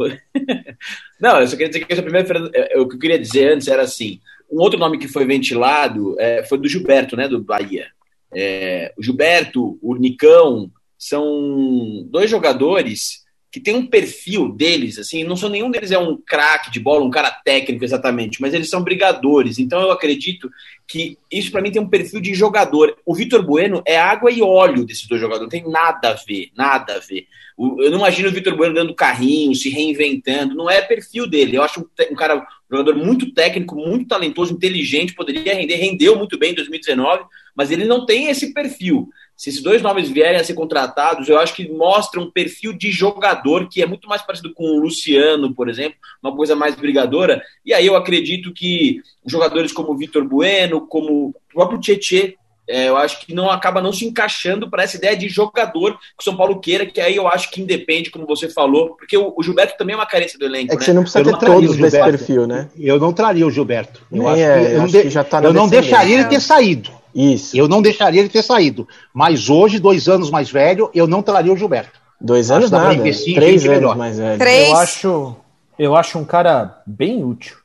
[1.19, 2.51] não, eu só queria dizer que esse é o primeiro...
[2.53, 4.19] É, o que eu queria dizer antes era assim,
[4.51, 7.87] um outro nome que foi ventilado é, foi do Gilberto, né, do Bahia.
[8.33, 15.35] É, o Gilberto, o Nicão, são dois jogadores que têm um perfil deles, assim, não
[15.35, 18.83] são nenhum deles é um craque de bola, um cara técnico exatamente, mas eles são
[18.83, 19.57] brigadores.
[19.57, 20.49] Então eu acredito
[20.87, 22.97] que isso para mim tem um perfil de jogador.
[23.05, 26.49] O Vitor Bueno é água e óleo desses dois jogadores, não tem nada a ver,
[26.55, 27.27] nada a ver.
[27.57, 31.57] Eu não imagino o Vitor Bueno dando carrinho, se reinventando, não é perfil dele.
[31.57, 36.37] Eu acho um, cara, um jogador muito técnico, muito talentoso, inteligente, poderia render, rendeu muito
[36.37, 39.09] bem em 2019, mas ele não tem esse perfil.
[39.37, 42.89] Se esses dois nomes vierem a ser contratados, eu acho que mostra um perfil de
[42.89, 47.43] jogador que é muito mais parecido com o Luciano, por exemplo, uma coisa mais brigadora.
[47.63, 52.37] E aí eu acredito que jogadores como o Vitor Bueno, como o próprio Tietê,
[52.69, 56.19] é, eu acho que não acaba não se encaixando para essa ideia de jogador que
[56.19, 59.33] o São Paulo queira, que aí eu acho que independe, como você falou, porque o,
[59.37, 60.73] o Gilberto também é uma carência do elenco.
[60.73, 60.85] É que né?
[60.85, 62.69] você não precisa eu ter todos desse perfil, né?
[62.77, 64.01] Eu não traria o Gilberto.
[64.11, 66.91] Eu acho é, que, eu, não, de, já tá eu não deixaria ele ter saído.
[67.15, 67.55] Isso.
[67.55, 68.85] Eu não deixaria ele ter saído.
[69.13, 71.99] Mas hoje, dois anos mais velho, eu não traria o Gilberto.
[72.19, 73.95] Dois anos nada, três anos melhor.
[73.95, 74.37] mais velho.
[74.37, 74.69] Três.
[74.69, 75.35] Eu acho,
[75.79, 77.55] eu acho um cara bem útil.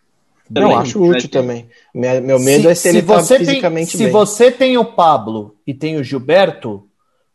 [0.55, 1.69] Eu acho útil também.
[1.95, 5.57] Meu medo se, é se, se ele tá fisicamente tem, Se você tem o Pablo
[5.67, 6.85] e tem o Gilberto,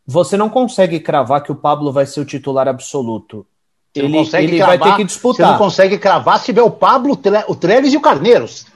[0.06, 3.46] você não consegue cravar que o Pablo vai ser o titular absoluto.
[3.94, 5.46] Você ele, ele cravar, vai ter que disputar.
[5.46, 8.66] Você não consegue cravar se tiver o Pablo, o Trellis e o Carneiros.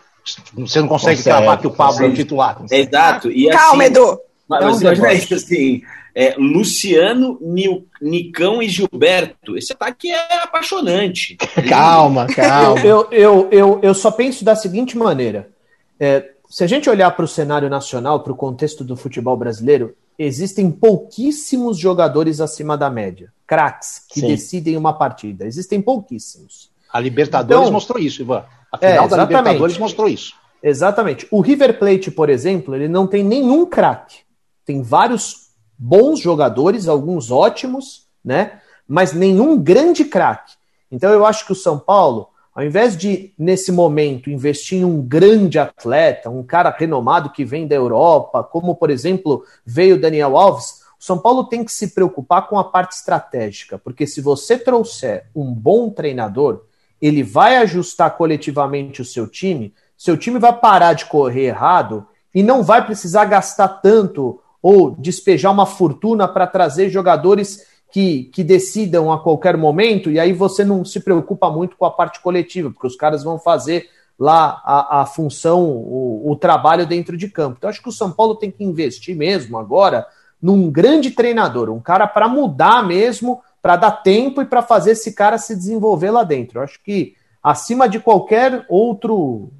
[0.56, 2.10] Você não consegue, consegue cravar que o Pablo consegue.
[2.10, 2.62] é o titular.
[2.70, 3.30] Exato.
[3.30, 4.20] E Calma, assim, Edu.
[4.48, 5.82] Mas, mas isso assim
[6.14, 9.56] é, Luciano, Nil, Nicão e Gilberto.
[9.56, 11.36] Esse ataque é apaixonante.
[11.68, 12.80] calma, calma.
[12.80, 15.50] Eu, eu, eu, eu, só penso da seguinte maneira:
[15.98, 19.94] é, se a gente olhar para o cenário nacional, para o contexto do futebol brasileiro,
[20.18, 24.28] existem pouquíssimos jogadores acima da média, craques, que Sim.
[24.28, 25.46] decidem uma partida.
[25.46, 26.70] Existem pouquíssimos.
[26.92, 28.44] A Libertadores Então- mostrou isso, Ivan.
[28.70, 29.28] A É, final da exatamente.
[29.38, 30.34] Libertadores mostrou isso.
[30.62, 31.26] Exatamente.
[31.30, 34.18] O River Plate, por exemplo, ele não tem nenhum craque.
[34.64, 35.41] Tem vários
[35.82, 38.60] bons jogadores, alguns ótimos, né?
[38.86, 40.54] Mas nenhum grande craque.
[40.92, 45.02] Então eu acho que o São Paulo, ao invés de, nesse momento, investir em um
[45.02, 50.36] grande atleta, um cara renomado que vem da Europa, como, por exemplo, veio o Daniel
[50.36, 54.56] Alves, o São Paulo tem que se preocupar com a parte estratégica, porque se você
[54.56, 56.62] trouxer um bom treinador,
[57.00, 62.40] ele vai ajustar coletivamente o seu time, seu time vai parar de correr errado e
[62.40, 69.12] não vai precisar gastar tanto ou despejar uma fortuna para trazer jogadores que, que decidam
[69.12, 72.86] a qualquer momento, e aí você não se preocupa muito com a parte coletiva, porque
[72.86, 77.56] os caras vão fazer lá a, a função, o, o trabalho dentro de campo.
[77.58, 80.06] Então, acho que o São Paulo tem que investir mesmo agora
[80.40, 85.12] num grande treinador, um cara para mudar mesmo, para dar tempo e para fazer esse
[85.12, 86.58] cara se desenvolver lá dentro.
[86.58, 89.52] Eu acho que acima de qualquer outro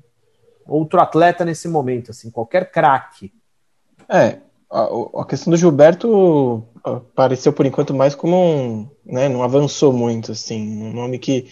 [0.67, 3.33] outro atleta nesse momento, assim, qualquer craque.
[4.09, 4.39] É,
[4.73, 10.33] a, a questão do Gilberto apareceu por enquanto mais como um, né, não avançou muito,
[10.33, 11.47] assim, um nome que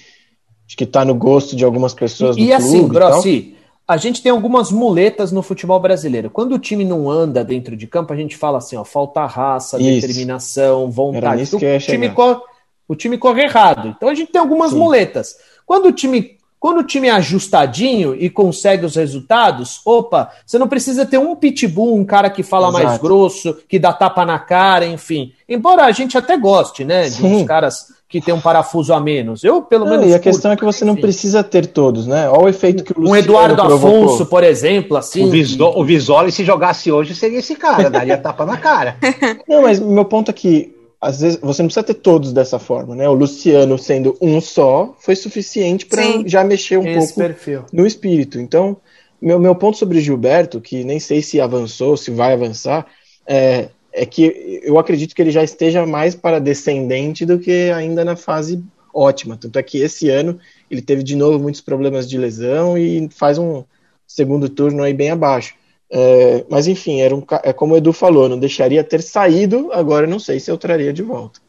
[0.67, 3.11] acho que tá no gosto de algumas pessoas E, do e assim, clube e tal.
[3.11, 3.57] Grossi,
[3.87, 6.31] a gente tem algumas muletas no futebol brasileiro.
[6.31, 9.79] Quando o time não anda dentro de campo, a gente fala assim, ó, falta raça,
[9.81, 10.07] Isso.
[10.07, 11.41] determinação, Era vontade.
[11.41, 12.15] nisso O que eu ia time, chegar.
[12.15, 12.41] corre,
[12.89, 13.89] o time corre errado.
[13.97, 14.79] Então a gente tem algumas Sim.
[14.79, 15.37] muletas.
[15.67, 20.69] Quando o time quando o time é ajustadinho e consegue os resultados, opa, você não
[20.69, 23.03] precisa ter um pitbull, um cara que fala mais Exato.
[23.03, 25.33] grosso, que dá tapa na cara, enfim.
[25.49, 29.45] Embora a gente até goste, né, de uns caras que tem um parafuso a menos.
[29.45, 30.07] Eu, pelo Não, menos.
[30.07, 31.03] e a curto, questão é que você não enfim.
[31.03, 32.29] precisa ter todos, né?
[32.29, 34.05] Olha o efeito que o Um Luciano Eduardo provocou.
[34.07, 35.25] Afonso, por exemplo, assim.
[35.27, 38.97] O, Viso- o Visoli, se jogasse hoje, seria esse cara, daria tapa na cara.
[39.49, 42.95] Não, mas meu ponto é que às vezes você não precisa ter todos dessa forma,
[42.95, 43.09] né?
[43.09, 47.65] O Luciano sendo um só foi suficiente para já mexer um esse pouco perfil.
[47.73, 48.39] no espírito.
[48.39, 48.77] Então,
[49.21, 52.87] meu, meu ponto sobre Gilberto, que nem sei se avançou, se vai avançar,
[53.27, 58.05] é, é que eu acredito que ele já esteja mais para descendente do que ainda
[58.05, 59.39] na fase ótima.
[59.39, 60.39] Tanto é que esse ano
[60.71, 63.65] ele teve de novo muitos problemas de lesão e faz um
[64.07, 65.55] segundo turno aí bem abaixo.
[65.93, 70.07] É, mas enfim, era um, é como o Edu falou, não deixaria ter saído, agora
[70.07, 71.41] não sei se eu traria de volta.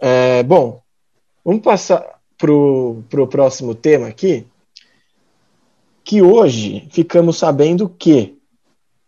[0.00, 0.80] É, bom,
[1.44, 4.46] vamos passar pro, pro próximo tema aqui,
[6.02, 8.36] que hoje ficamos sabendo que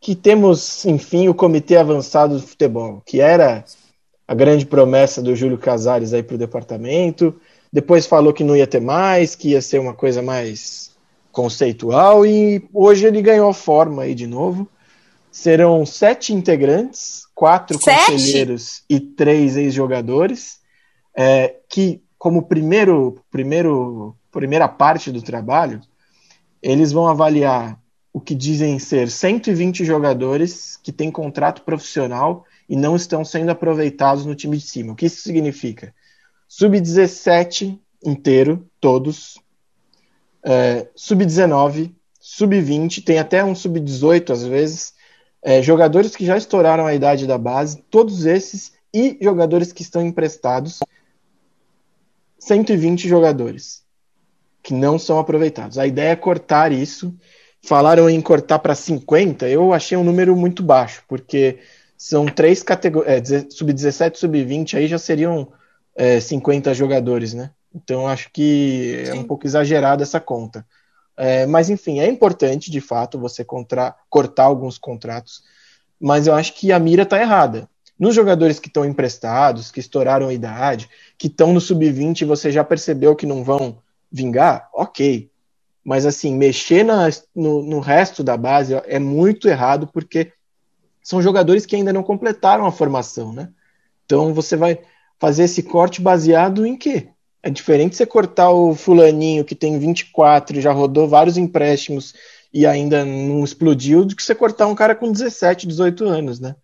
[0.02, 3.64] que temos, enfim, o Comitê Avançado do Futebol, que era
[4.26, 7.40] a grande promessa do Júlio Casares aí para o departamento.
[7.72, 10.91] Depois falou que não ia ter mais, que ia ser uma coisa mais
[11.32, 14.68] conceitual, e hoje ele ganhou forma aí de novo.
[15.30, 18.12] Serão sete integrantes, quatro Sete?
[18.12, 20.60] conselheiros e três ex-jogadores,
[21.16, 25.80] é, que, como primeiro, primeiro, primeira parte do trabalho,
[26.62, 27.80] eles vão avaliar
[28.12, 34.26] o que dizem ser 120 jogadores que têm contrato profissional e não estão sendo aproveitados
[34.26, 34.92] no time de cima.
[34.92, 35.94] O que isso significa?
[36.46, 39.38] Sub-17 inteiro, todos.
[40.44, 44.94] É, Sub-19, Sub-20, tem até um Sub-18 às vezes.
[45.42, 50.05] É, jogadores que já estouraram a idade da base, todos esses, e jogadores que estão
[50.05, 50.81] emprestados.
[52.38, 53.83] 120 jogadores
[54.62, 55.78] que não são aproveitados.
[55.78, 57.14] A ideia é cortar isso.
[57.64, 61.61] Falaram em cortar para 50, eu achei um número muito baixo, porque
[61.96, 65.52] são três categorias, é, sub-17, sub-20, aí já seriam
[65.94, 67.52] é, 50 jogadores, né?
[67.74, 69.24] Então acho que é um Sim.
[69.24, 70.66] pouco exagerada essa conta.
[71.16, 75.42] É, mas enfim, é importante de fato você contra, cortar alguns contratos,
[76.00, 77.68] mas eu acho que a mira está errada.
[77.98, 82.50] Nos jogadores que estão emprestados, que estouraram a idade, que estão no sub-20 e você
[82.50, 83.78] já percebeu que não vão
[84.11, 85.30] vingar, ok.
[85.85, 90.32] Mas assim, mexer na, no, no resto da base é muito errado, porque
[91.02, 93.48] são jogadores que ainda não completaram a formação, né?
[94.04, 94.78] Então você vai
[95.18, 97.08] fazer esse corte baseado em quê?
[97.42, 102.14] É diferente você cortar o fulaninho que tem 24 e já rodou vários empréstimos
[102.55, 106.55] e ainda não explodiu, do que você cortar um cara com 17, 18 anos, né?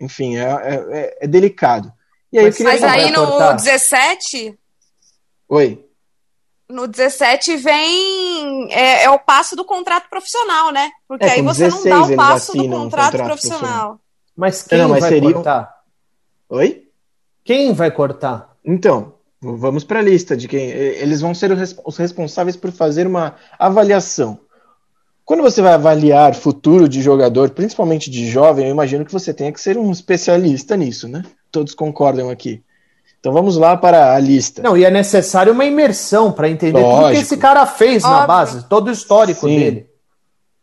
[0.00, 0.42] Enfim, é,
[0.90, 1.92] é, é delicado.
[2.32, 3.52] E aí, Mas- eu Mas aí no cortar.
[3.56, 4.58] 17,
[5.48, 5.84] Oi.
[6.68, 8.72] no 17 vem.
[8.72, 10.90] É, é o passo do contrato profissional, né?
[11.06, 14.00] Porque É, aí você não 16 dá o passo do um contrato, contrato profissional.
[14.36, 15.80] Mas quem Não, mas vai seria- cortar?
[16.48, 16.88] Oi?
[17.44, 18.56] Quem vai cortar?
[18.64, 20.68] Então, vamos para a lista de quem.
[20.70, 24.38] e- Eles vão ser os res- os responsáveis por fazer uma avaliação.
[25.24, 29.52] quando você vai avaliar futuro de jogador, principalmente de jovem, eu imagino que você tenha
[29.52, 31.22] que ser um especialista nisso, né?
[31.52, 32.60] Todos concordam aqui.
[33.20, 34.60] Então vamos lá para a lista.
[34.60, 37.02] Não, e é necessário uma imersão para entender Lógico.
[37.02, 38.18] tudo que esse cara fez Óbvio.
[38.18, 39.56] na base, todo o histórico Sim.
[39.58, 39.86] dele.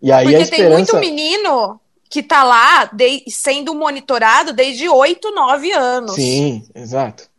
[0.02, 0.68] E aí Porque esperança...
[0.68, 6.16] tem muito menino que tá lá de, sendo monitorado desde 8, 9 anos.
[6.16, 7.30] Sim, exato.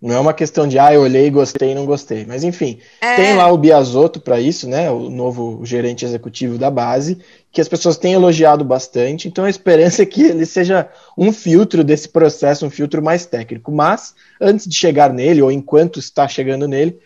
[0.00, 2.26] Não é uma questão de, ah, eu olhei, gostei, não gostei.
[2.26, 3.16] Mas enfim, é.
[3.16, 4.90] tem lá o Biasotto para isso, né?
[4.90, 7.18] O novo gerente executivo da base,
[7.50, 9.26] que as pessoas têm elogiado bastante.
[9.26, 13.72] Então a esperança é que ele seja um filtro desse processo, um filtro mais técnico.
[13.72, 16.98] Mas antes de chegar nele, ou enquanto está chegando nele,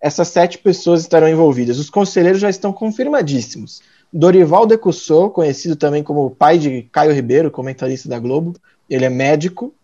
[0.00, 1.78] essas sete pessoas estarão envolvidas.
[1.78, 3.82] Os conselheiros já estão confirmadíssimos.
[4.12, 8.54] Dorival Decussou, conhecido também como pai de Caio Ribeiro, comentarista da Globo,
[8.88, 9.74] ele é médico.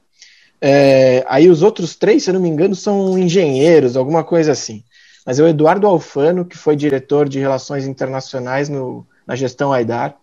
[0.60, 4.82] É, aí os outros três, se eu não me engano, são engenheiros, alguma coisa assim.
[5.24, 10.16] Mas é o Eduardo Alfano, que foi diretor de Relações Internacionais no, na gestão Aidar.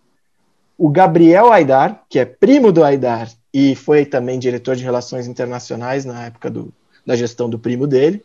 [0.78, 6.04] O Gabriel Aidar, que é primo do Aidar e foi também diretor de Relações Internacionais
[6.04, 6.72] na época do,
[7.04, 8.24] da gestão do primo dele.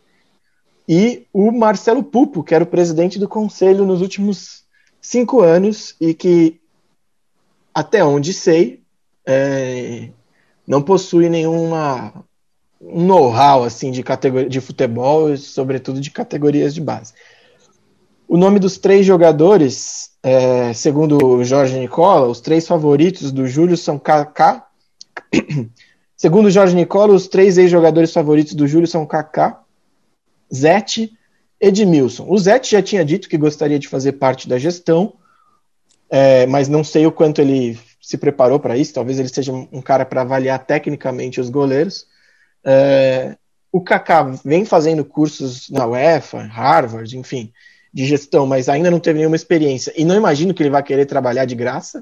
[0.88, 4.64] E o Marcelo Pupo, que era o presidente do conselho nos últimos
[5.02, 6.62] cinco anos e que,
[7.74, 8.82] até onde sei,
[9.26, 10.10] é,
[10.68, 12.14] não possui nenhuma
[12.80, 17.14] um know-how assim de categoria de futebol, sobretudo de categorias de base.
[18.28, 23.78] O nome dos três jogadores, é, segundo o Jorge Nicola, os três favoritos do Júlio
[23.78, 24.68] são Kaká.
[26.16, 29.62] segundo o Jorge Nicola, os três ex-jogadores favoritos do Júlio são Kaká,
[30.54, 31.14] Zete
[31.60, 32.26] Edmilson.
[32.28, 35.14] O Zete já tinha dito que gostaria de fazer parte da gestão,
[36.10, 38.94] é, mas não sei o quanto ele se preparou para isso.
[38.94, 42.08] Talvez ele seja um cara para avaliar tecnicamente os goleiros.
[42.64, 43.36] É,
[43.70, 47.52] o Kaká vem fazendo cursos na UEFA, Harvard, enfim,
[47.94, 49.92] de gestão, mas ainda não teve nenhuma experiência.
[49.94, 52.02] E não imagino que ele vai querer trabalhar de graça.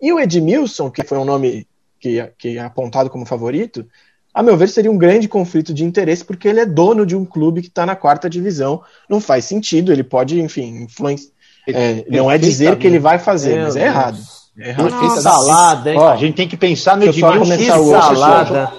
[0.00, 1.66] E o Edmilson, que foi um nome
[1.98, 3.84] que, que é apontado como favorito,
[4.32, 7.24] a meu ver, seria um grande conflito de interesse, porque ele é dono de um
[7.24, 8.80] clube que está na quarta divisão.
[9.08, 11.32] Não faz sentido, ele pode, enfim, influenciar.
[11.66, 14.39] É, não é dizer que ele vai fazer, mas é errado.
[14.60, 14.74] É
[15.20, 15.98] salada, hein?
[15.98, 17.90] Ó, a gente tem que pensar no Edmilson.
[18.00, 18.72] Salada.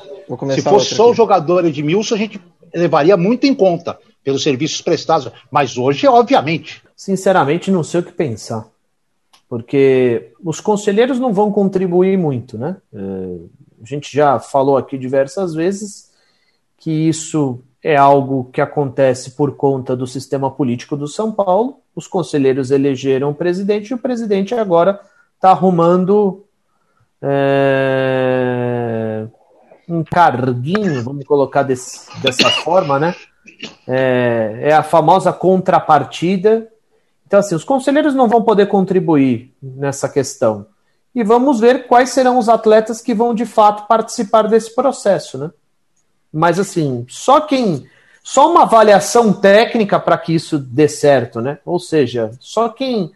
[0.54, 2.42] Se fosse só o jogador Edmilson, a gente
[2.74, 5.32] levaria muito em conta pelos serviços prestados.
[5.50, 6.84] Mas hoje, obviamente.
[6.96, 8.66] Sinceramente, não sei o que pensar.
[9.50, 12.78] Porque os conselheiros não vão contribuir muito, né?
[12.94, 16.12] É a gente já falou aqui diversas vezes
[16.78, 21.80] que isso é algo que acontece por conta do sistema político do São Paulo.
[21.96, 25.00] Os conselheiros elegeram o presidente e o presidente agora
[25.42, 26.46] está arrumando
[27.20, 28.06] é,
[29.90, 33.16] um carguinho, vamos colocar desse, dessa forma, né?
[33.88, 36.68] É, é a famosa contrapartida.
[37.26, 40.68] Então, assim, os conselheiros não vão poder contribuir nessa questão
[41.14, 45.50] e vamos ver quais serão os atletas que vão de fato participar desse processo, né?
[46.32, 47.88] Mas assim, só quem
[48.24, 51.58] só uma avaliação técnica para que isso dê certo, né?
[51.66, 53.12] Ou seja, só quem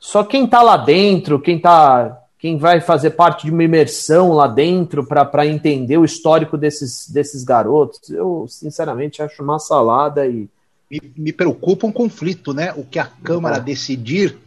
[0.00, 4.46] só quem está lá dentro, quem tá quem vai fazer parte de uma imersão lá
[4.46, 10.48] dentro para entender o histórico desses, desses garotos, eu sinceramente acho uma salada e
[10.90, 12.72] me, me preocupa um conflito, né?
[12.74, 13.60] O que a Câmara é.
[13.60, 14.38] decidir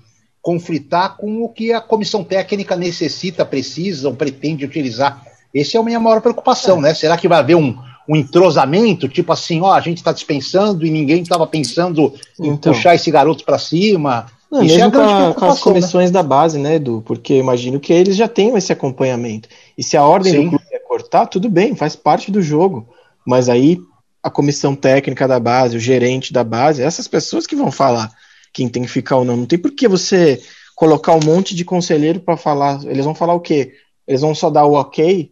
[0.41, 5.23] conflitar com o que a comissão técnica necessita, precisa ou pretende utilizar.
[5.55, 6.81] Essa é a minha maior preocupação, é.
[6.81, 6.93] né?
[6.95, 7.77] Será que vai haver um,
[8.09, 12.73] um entrosamento, tipo assim, ó, a gente está dispensando e ninguém estava pensando em então.
[12.73, 14.25] puxar esse garoto para cima?
[14.53, 16.13] Não, mesmo é com, com, as comissões né?
[16.13, 17.01] da base, né, Edu?
[17.07, 19.49] Porque eu imagino que eles já tenham esse acompanhamento.
[19.75, 20.43] E se a ordem Sim.
[20.43, 22.87] do clube é cortar, tudo bem, faz parte do jogo.
[23.25, 23.79] Mas aí
[24.21, 28.11] a comissão técnica da base, o gerente da base, essas pessoas que vão falar
[28.53, 29.37] quem tem que ficar ou não.
[29.37, 30.39] Não tem por que você
[30.75, 32.79] colocar um monte de conselheiro para falar.
[32.85, 33.73] Eles vão falar o quê?
[34.07, 35.31] Eles vão só dar o ok?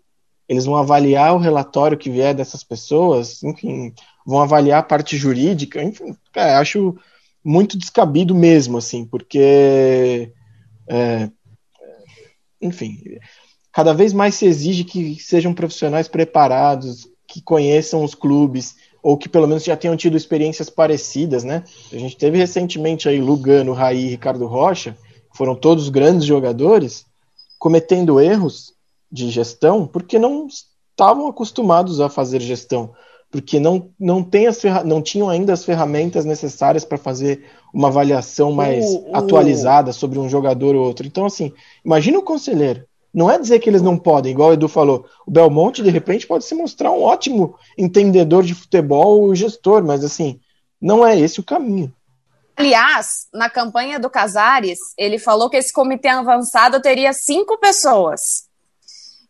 [0.50, 3.44] Eles vão avaliar o relatório que vier dessas pessoas?
[3.44, 3.94] Enfim,
[4.26, 5.84] vão avaliar a parte jurídica?
[5.84, 6.98] Enfim, cara, acho
[7.44, 10.32] muito descabido mesmo, assim, porque.
[10.88, 11.30] É,
[12.62, 13.00] enfim,
[13.72, 19.30] cada vez mais se exige que sejam profissionais preparados, que conheçam os clubes, ou que
[19.30, 21.64] pelo menos já tenham tido experiências parecidas, né?
[21.92, 24.96] A gente teve recentemente aí Lugano, Raí Ricardo Rocha,
[25.34, 27.06] foram todos grandes jogadores,
[27.58, 28.74] cometendo erros
[29.12, 32.94] de gestão porque não estavam acostumados a fazer gestão,
[33.32, 38.52] porque não, não, tem as não tinham ainda as ferramentas necessárias para fazer uma avaliação
[38.52, 39.16] mais uh, uh.
[39.16, 41.08] atualizada sobre um jogador ou outro.
[41.08, 41.54] Então, assim,
[41.84, 45.06] imagina o conselheiro não é dizer que eles não podem, igual o Edu falou.
[45.28, 50.04] O Belmonte, de repente, pode se mostrar um ótimo entendedor de futebol e gestor, mas
[50.04, 50.40] assim,
[50.82, 51.94] não é esse o caminho.
[52.56, 58.50] Aliás, na campanha do Casares, ele falou que esse comitê avançado teria cinco pessoas.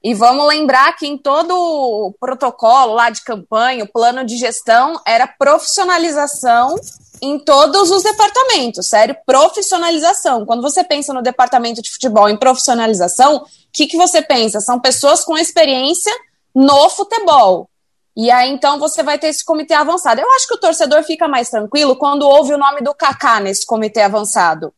[0.03, 4.99] E vamos lembrar que em todo o protocolo lá de campanha, o plano de gestão
[5.05, 6.75] era profissionalização
[7.21, 10.43] em todos os departamentos, sério, profissionalização.
[10.43, 14.59] Quando você pensa no departamento de futebol em profissionalização, o que, que você pensa?
[14.59, 16.11] São pessoas com experiência
[16.53, 17.69] no futebol.
[18.17, 20.19] E aí, então, você vai ter esse comitê avançado.
[20.19, 23.65] Eu acho que o torcedor fica mais tranquilo quando ouve o nome do Kaká nesse
[23.65, 24.73] comitê avançado.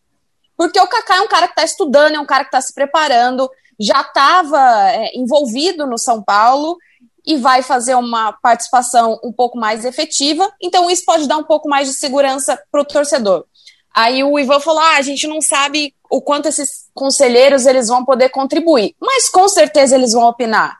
[0.55, 2.73] Porque o Kaká é um cara que está estudando, é um cara que está se
[2.73, 3.49] preparando,
[3.79, 6.77] já estava é, envolvido no São Paulo
[7.25, 10.51] e vai fazer uma participação um pouco mais efetiva.
[10.61, 13.45] Então, isso pode dar um pouco mais de segurança para o torcedor.
[13.93, 18.03] Aí o Ivan falou: ah, a gente não sabe o quanto esses conselheiros eles vão
[18.03, 20.77] poder contribuir, mas com certeza eles vão opinar.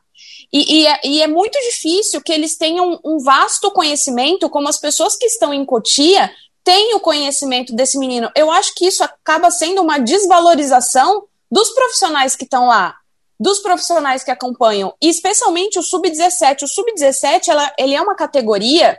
[0.52, 4.80] E, e, é, e é, muito difícil que eles tenham um vasto conhecimento, como as
[4.80, 6.32] pessoas que estão em Cotia
[6.64, 8.30] têm o conhecimento desse menino.
[8.36, 11.24] Eu acho que isso acaba sendo uma desvalorização
[11.54, 12.96] dos profissionais que estão lá,
[13.40, 16.64] dos profissionais que acompanham, e especialmente o sub-17.
[16.64, 18.98] O sub-17 ele é uma categoria.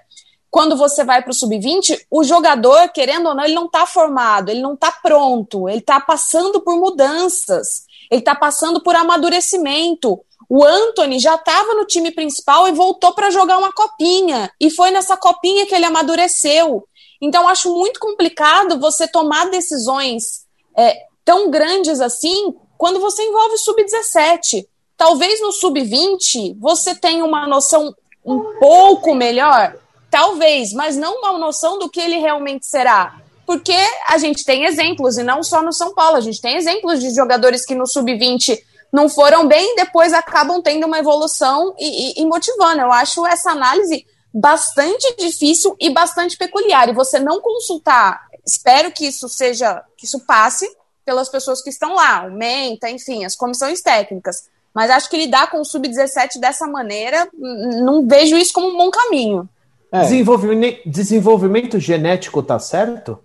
[0.53, 4.51] Quando você vai para o sub-20, o jogador, querendo ou não, ele não está formado,
[4.51, 10.21] ele não está pronto, ele está passando por mudanças, ele está passando por amadurecimento.
[10.49, 14.49] O Anthony já estava no time principal e voltou para jogar uma copinha.
[14.61, 16.87] E foi nessa copinha que ele amadureceu.
[17.21, 20.45] Então, acho muito complicado você tomar decisões
[20.77, 20.95] é,
[21.25, 24.67] tão grandes assim quando você envolve o sub-17.
[24.97, 27.95] Talvez no sub-20 você tenha uma noção
[28.25, 29.77] um pouco melhor,
[30.11, 33.21] talvez, mas não uma noção do que ele realmente será.
[33.47, 33.77] Porque
[34.09, 37.15] a gente tem exemplos, e não só no São Paulo, a gente tem exemplos de
[37.15, 38.59] jogadores que no sub-20
[38.93, 42.81] não foram bem, depois acabam tendo uma evolução e, e, e motivando.
[42.81, 46.89] Eu acho essa análise bastante difícil e bastante peculiar.
[46.89, 50.67] E você não consultar, espero que isso seja, que isso passe,
[51.05, 54.49] pelas pessoas que estão lá, o Menta, enfim, as comissões técnicas.
[54.75, 58.91] Mas acho que lidar com o sub-17 dessa maneira, não vejo isso como um bom
[58.91, 59.49] caminho.
[59.93, 60.01] É.
[60.01, 63.19] Desenvolvimento, desenvolvimento genético tá certo?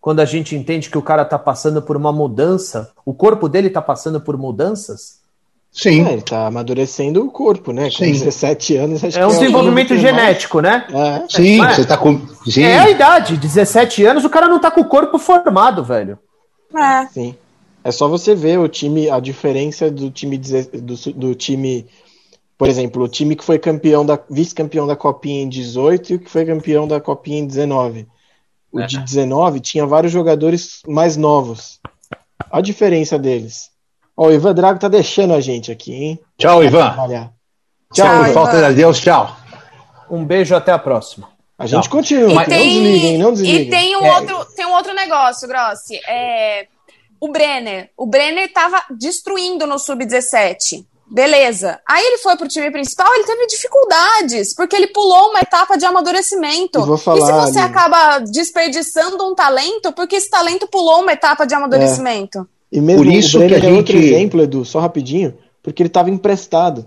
[0.00, 3.70] Quando a gente entende que o cara tá passando por uma mudança, o corpo dele
[3.70, 5.18] tá passando por mudanças?
[5.70, 6.06] Sim.
[6.06, 7.84] É, ele tá amadurecendo o corpo, né?
[7.84, 8.12] Com Sim.
[8.12, 9.04] 17 anos.
[9.16, 10.90] é um desenvolvimento genético, mais...
[10.90, 11.24] né?
[11.24, 11.28] É.
[11.28, 12.20] Sim, você tá com.
[12.46, 12.62] Sim.
[12.62, 16.18] É a idade, 17 anos, o cara não tá com o corpo formado, velho.
[16.74, 17.06] É.
[17.06, 17.34] Sim.
[17.84, 21.86] É só você ver o time, a diferença do time do, do time,
[22.56, 26.18] por exemplo, o time que foi campeão da vice-campeão da Copinha em 18 e o
[26.18, 28.06] que foi campeão da Copinha em 19.
[28.70, 28.86] O é.
[28.86, 31.80] de 19 tinha vários jogadores mais novos.
[32.50, 33.70] A diferença deles.
[34.16, 36.20] Ó, o Ivan Drago tá deixando a gente aqui, hein?
[36.36, 36.90] Tchau, Ivan.
[36.90, 37.24] Tchau,
[37.92, 39.34] tchau falta de Deus, tchau.
[40.10, 41.37] Um beijo, até a próxima.
[41.58, 41.90] A gente não.
[41.90, 43.62] continua, e tem, não desliguem, não desliguem.
[43.62, 44.14] E tem um, é.
[44.14, 45.96] outro, tem um outro negócio, Grossi.
[46.08, 46.68] É,
[47.20, 47.90] o Brenner.
[47.96, 50.86] O Brenner estava destruindo no Sub-17.
[51.10, 51.80] Beleza.
[51.88, 55.84] Aí ele foi pro time principal, ele teve dificuldades, porque ele pulou uma etapa de
[55.84, 56.84] amadurecimento.
[56.84, 57.70] Vou falar, e se você ali.
[57.70, 62.40] acaba desperdiçando um talento, porque esse talento pulou uma etapa de amadurecimento.
[62.40, 62.76] É.
[62.76, 63.74] E mesmo Por isso o Brenner que a gente...
[63.74, 66.86] é outro exemplo, Edu, só rapidinho, porque ele estava emprestado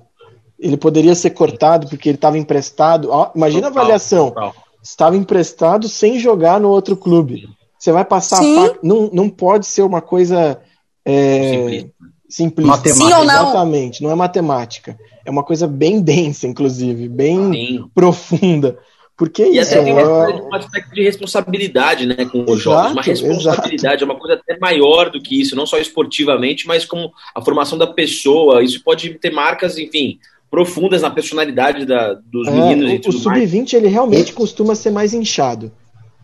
[0.62, 3.09] ele poderia ser cortado porque ele estava emprestado.
[3.09, 4.28] Ó, imagina total, a avaliação.
[4.30, 4.55] Total.
[4.82, 7.49] Estava emprestado sem jogar no outro clube.
[7.78, 8.57] Você vai passar Sim.
[8.57, 8.80] a faca.
[8.84, 10.59] Não, não pode ser uma coisa
[11.03, 11.88] é,
[12.30, 12.93] simplista.
[12.93, 13.49] Sim ou não?
[13.49, 14.97] Exatamente, não é matemática.
[15.26, 17.89] É uma coisa bem densa, inclusive, bem Sim.
[17.93, 18.78] profunda.
[19.18, 22.91] Porque e isso até tem é um aspecto de responsabilidade né, com os exato, jogos.
[22.93, 24.03] Uma responsabilidade, exato.
[24.03, 27.78] é uma coisa até maior do que isso, não só esportivamente, mas como a formação
[27.78, 28.64] da pessoa.
[28.64, 30.18] Isso pode ter marcas, enfim,
[30.52, 34.76] profundas na personalidade da, dos é, meninos o, e tudo O sub-20 ele realmente costuma
[34.76, 35.72] ser mais inchado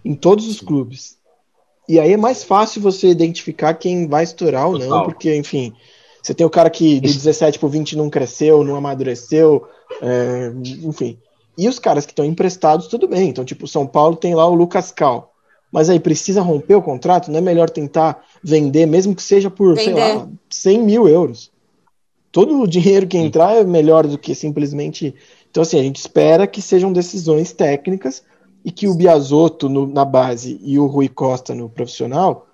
[0.03, 1.17] em todos os clubes.
[1.87, 5.73] E aí é mais fácil você identificar quem vai estourar ou não, porque, enfim,
[6.21, 9.65] você tem o cara que do 17 pro 20 não cresceu, não amadureceu,
[10.01, 10.51] é,
[10.83, 11.17] enfim.
[11.57, 13.29] E os caras que estão emprestados, tudo bem.
[13.29, 15.33] Então, tipo, o São Paulo tem lá o Lucas Cal.
[15.71, 17.31] Mas aí precisa romper o contrato?
[17.31, 19.83] Não é melhor tentar vender, mesmo que seja por, vender.
[19.83, 21.51] sei lá, 100 mil euros?
[22.31, 25.13] Todo o dinheiro que entrar é melhor do que simplesmente.
[25.49, 28.23] Então, assim, a gente espera que sejam decisões técnicas
[28.63, 32.47] e que o Biasotto no, na base e o Rui Costa no profissional,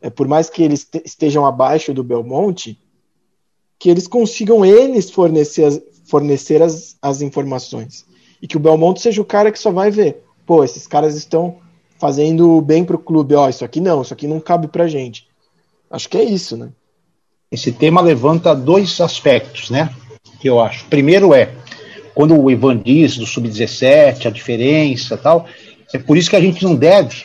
[0.00, 2.78] é, por mais que eles estejam abaixo do Belmonte,
[3.78, 8.06] que eles consigam eles fornecer as, fornecer as, as informações.
[8.40, 11.58] E que o Belmonte seja o cara que só vai ver, pô, esses caras estão
[11.98, 15.28] fazendo bem pro clube, ó, isso aqui não, isso aqui não cabe pra gente.
[15.90, 16.70] Acho que é isso, né?
[17.50, 19.90] Esse tema levanta dois aspectos, né?
[20.40, 20.84] Que eu acho.
[20.86, 21.50] Primeiro é,
[22.14, 25.46] quando o Ivan diz do sub-17, a diferença tal,
[25.92, 27.24] é por isso que a gente não deve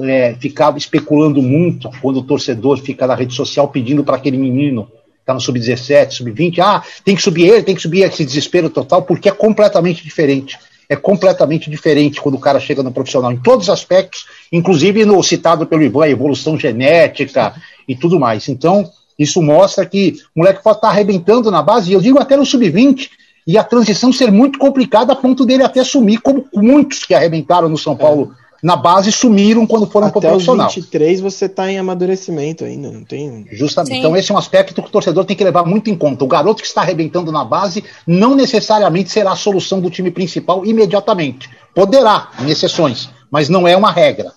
[0.00, 4.84] é, ficar especulando muito quando o torcedor fica na rede social pedindo para aquele menino
[4.86, 8.68] que está no sub-17, sub-20, ah, tem que subir ele, tem que subir esse desespero
[8.68, 10.58] total, porque é completamente diferente.
[10.88, 15.22] É completamente diferente quando o cara chega no profissional, em todos os aspectos, inclusive no
[15.22, 17.54] citado pelo Ivan, evolução genética
[17.88, 18.48] e tudo mais.
[18.48, 22.18] Então, isso mostra que o moleque pode estar tá arrebentando na base, e eu digo
[22.18, 23.10] até no sub-20,
[23.46, 27.68] e a transição ser muito complicada a ponto dele até sumir, como muitos que arrebentaram
[27.68, 28.66] no São Paulo é.
[28.66, 30.66] na base sumiram quando foram para o profissional.
[30.66, 33.46] Até 23 você está em amadurecimento ainda, não tem?
[33.50, 33.94] Justamente.
[33.94, 33.98] Sim.
[33.98, 36.24] Então esse é um aspecto que o torcedor tem que levar muito em conta.
[36.24, 40.64] O garoto que está arrebentando na base não necessariamente será a solução do time principal
[40.64, 41.50] imediatamente.
[41.74, 44.32] Poderá, em exceções, mas não é uma regra.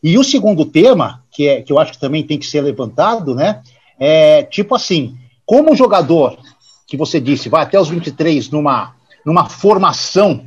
[0.00, 3.34] E o segundo tema, que, é, que eu acho que também tem que ser levantado,
[3.34, 3.62] né?
[3.98, 5.16] É tipo assim,
[5.46, 6.38] como o jogador
[6.86, 10.44] que você disse, vai até os 23 numa, numa formação,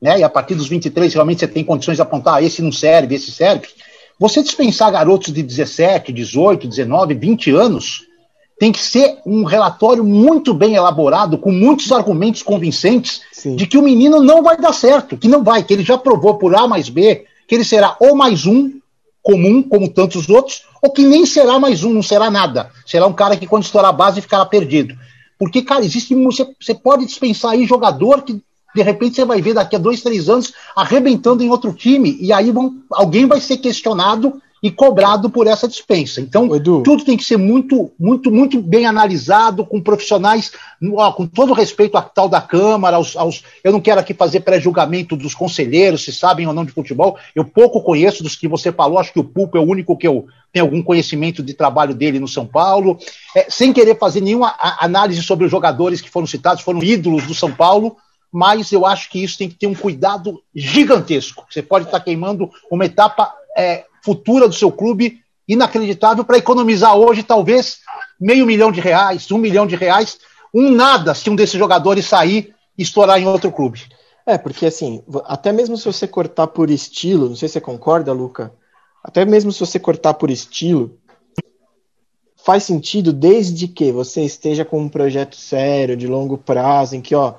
[0.00, 0.18] né?
[0.20, 3.14] E a partir dos 23 realmente você tem condições de apontar, ah, esse não serve,
[3.14, 3.68] esse serve.
[4.18, 8.02] Você dispensar garotos de 17, 18, 19, 20 anos,
[8.58, 13.54] tem que ser um relatório muito bem elaborado, com muitos argumentos convincentes Sim.
[13.54, 16.34] de que o menino não vai dar certo, que não vai, que ele já provou
[16.34, 18.72] por A mais B, que ele será ou mais um,
[19.22, 22.70] comum, como tantos outros, ou que nem será mais um, não será nada.
[22.86, 24.96] Será um cara que, quando estourar a base, ficará perdido.
[25.38, 26.14] Porque, cara, existe.
[26.14, 28.42] Você, você pode dispensar aí jogador que
[28.74, 32.32] de repente você vai ver daqui a dois, três anos arrebentando em outro time, e
[32.32, 36.20] aí vão, alguém vai ser questionado e cobrado por essa dispensa.
[36.20, 36.82] Então, Edu.
[36.82, 40.52] tudo tem que ser muito, muito, muito bem analisado, com profissionais,
[40.94, 44.40] ó, com todo respeito à tal da Câmara, aos, aos eu não quero aqui fazer
[44.40, 48.72] pré-julgamento dos conselheiros, se sabem ou não de futebol, eu pouco conheço dos que você
[48.72, 51.94] falou, acho que o Pulpo é o único que eu tenho algum conhecimento de trabalho
[51.94, 52.98] dele no São Paulo,
[53.36, 57.34] é, sem querer fazer nenhuma análise sobre os jogadores que foram citados, foram ídolos do
[57.34, 57.96] São Paulo,
[58.32, 61.46] mas eu acho que isso tem que ter um cuidado gigantesco.
[61.48, 67.22] Você pode estar queimando uma etapa é, futura do seu clube inacreditável para economizar hoje
[67.22, 67.78] talvez
[68.20, 70.18] meio milhão de reais, um milhão de reais,
[70.54, 73.82] um nada se um desses jogadores sair e estourar em outro clube.
[74.26, 78.12] É, porque assim, até mesmo se você cortar por estilo, não sei se você concorda,
[78.12, 78.52] Luca,
[79.02, 80.98] até mesmo se você cortar por estilo,
[82.36, 87.14] faz sentido desde que você esteja com um projeto sério, de longo prazo, em que,
[87.14, 87.34] ó,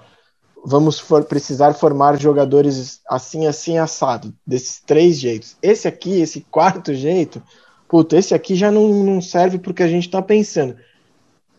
[0.66, 5.55] vamos for, precisar formar jogadores assim, assim, assado, desses três jeitos.
[5.62, 7.41] Esse aqui, esse quarto jeito,
[7.88, 10.76] puta, esse aqui já não, não serve para o que a gente está pensando.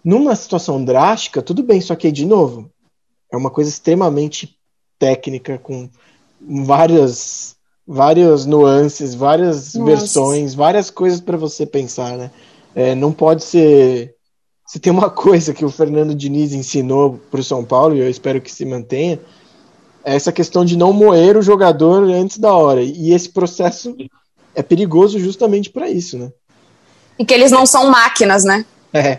[0.05, 2.71] Numa situação drástica, tudo bem, só que, de novo,
[3.31, 4.57] é uma coisa extremamente
[4.99, 5.89] técnica, com
[6.41, 9.85] várias, várias nuances, várias Nossa.
[9.85, 12.31] versões, várias coisas para você pensar, né?
[12.75, 14.15] É, não pode ser
[14.71, 18.09] se tem uma coisa que o Fernando Diniz ensinou para o São Paulo, e eu
[18.09, 19.19] espero que se mantenha,
[20.05, 22.81] é essa questão de não moer o jogador antes da hora.
[22.81, 23.97] E esse processo
[24.55, 26.31] é perigoso justamente para isso, né?
[27.19, 28.65] E que eles não são máquinas, né?
[28.93, 29.19] É.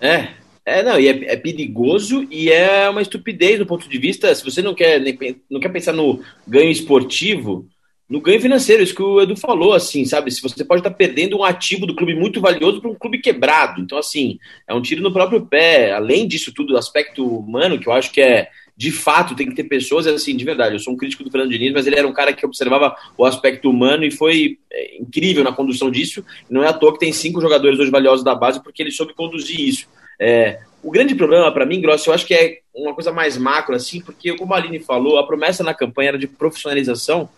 [0.00, 0.30] É,
[0.66, 4.34] é, não, e é, é, perigoso e é uma estupidez do ponto de vista.
[4.34, 5.00] Se você não quer,
[5.48, 7.68] não quer pensar no ganho esportivo,
[8.14, 10.30] no ganho financeiro, isso que o Edu falou, assim, sabe?
[10.30, 13.80] Se você pode estar perdendo um ativo do clube muito valioso para um clube quebrado.
[13.80, 14.38] Então, assim,
[14.68, 15.90] é um tiro no próprio pé.
[15.90, 19.64] Além disso tudo, aspecto humano, que eu acho que é, de fato, tem que ter
[19.64, 20.76] pessoas, assim, de verdade.
[20.76, 23.24] Eu sou um crítico do Fernando Diniz, mas ele era um cara que observava o
[23.24, 26.24] aspecto humano e foi é, incrível na condução disso.
[26.48, 29.12] Não é à toa que tem cinco jogadores hoje valiosos da base, porque ele soube
[29.12, 29.88] conduzir isso.
[30.20, 33.74] É, o grande problema para mim, Grosso, eu acho que é uma coisa mais macro,
[33.74, 37.28] assim, porque, como a Aline falou, a promessa na campanha era de profissionalização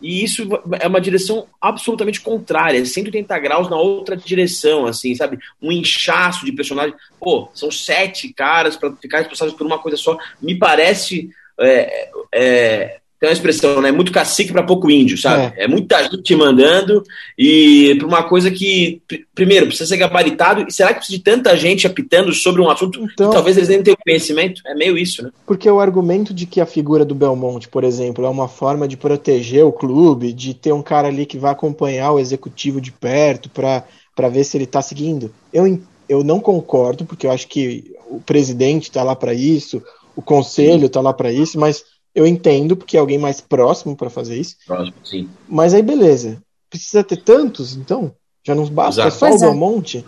[0.00, 0.48] e isso
[0.80, 5.38] é uma direção absolutamente contrária, 180 graus na outra direção, assim, sabe?
[5.60, 6.94] Um inchaço de personagem.
[7.18, 10.16] Pô, são sete caras para ficar responsáveis por uma coisa só.
[10.40, 11.30] Me parece
[11.60, 13.92] é, é, tem uma expressão, né?
[13.92, 15.52] Muito cacique para pouco índio, sabe?
[15.54, 15.64] É.
[15.64, 15.68] é.
[15.68, 17.04] muita gente te mandando
[17.38, 19.02] e para uma coisa que,
[19.34, 20.64] primeiro, precisa ser gabaritado.
[20.66, 23.68] E será que precisa de tanta gente apitando sobre um assunto então, que talvez eles
[23.68, 24.62] nem tenham conhecimento?
[24.66, 25.30] É meio isso, né?
[25.46, 28.96] Porque o argumento de que a figura do Belmonte, por exemplo, é uma forma de
[28.96, 33.50] proteger o clube, de ter um cara ali que vai acompanhar o executivo de perto
[33.50, 38.18] para ver se ele está seguindo, eu, eu não concordo, porque eu acho que o
[38.18, 39.82] presidente está lá para isso,
[40.16, 44.10] o conselho está lá para isso, mas eu entendo, porque é alguém mais próximo para
[44.10, 44.56] fazer isso.
[44.66, 45.28] Próximo, sim.
[45.48, 46.42] Mas aí, beleza.
[46.68, 48.14] Precisa ter tantos, então?
[48.46, 49.02] Já não basta?
[49.02, 49.08] Exato.
[49.08, 49.48] É só pois o é.
[49.48, 50.04] Belmonte?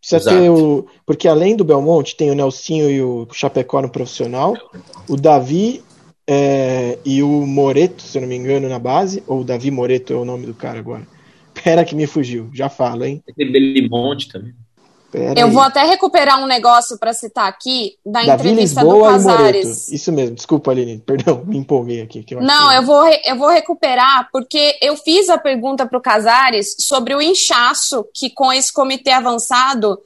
[0.00, 0.36] Precisa Exato.
[0.36, 0.86] ter o.
[1.06, 4.54] Porque além do Belmonte, tem o Nelsinho e o Chapecó no profissional,
[5.08, 5.82] o Davi
[6.26, 9.22] é, e o Moreto, se eu não me engano, na base.
[9.26, 11.06] Ou o Davi Moreto é o nome do cara agora.
[11.62, 13.22] Pera que me fugiu, já falo, hein?
[13.36, 14.54] Tem Belimonte também.
[15.14, 15.52] Pera eu aí.
[15.52, 19.88] vou até recuperar um negócio para citar aqui da entrevista Lisboa do Casares.
[19.88, 22.26] Isso mesmo, desculpa, Aline, perdão, me empolguei aqui.
[22.28, 26.74] Eu Não, eu vou, eu vou recuperar, porque eu fiz a pergunta para o Casares
[26.80, 30.00] sobre o inchaço que com esse comitê avançado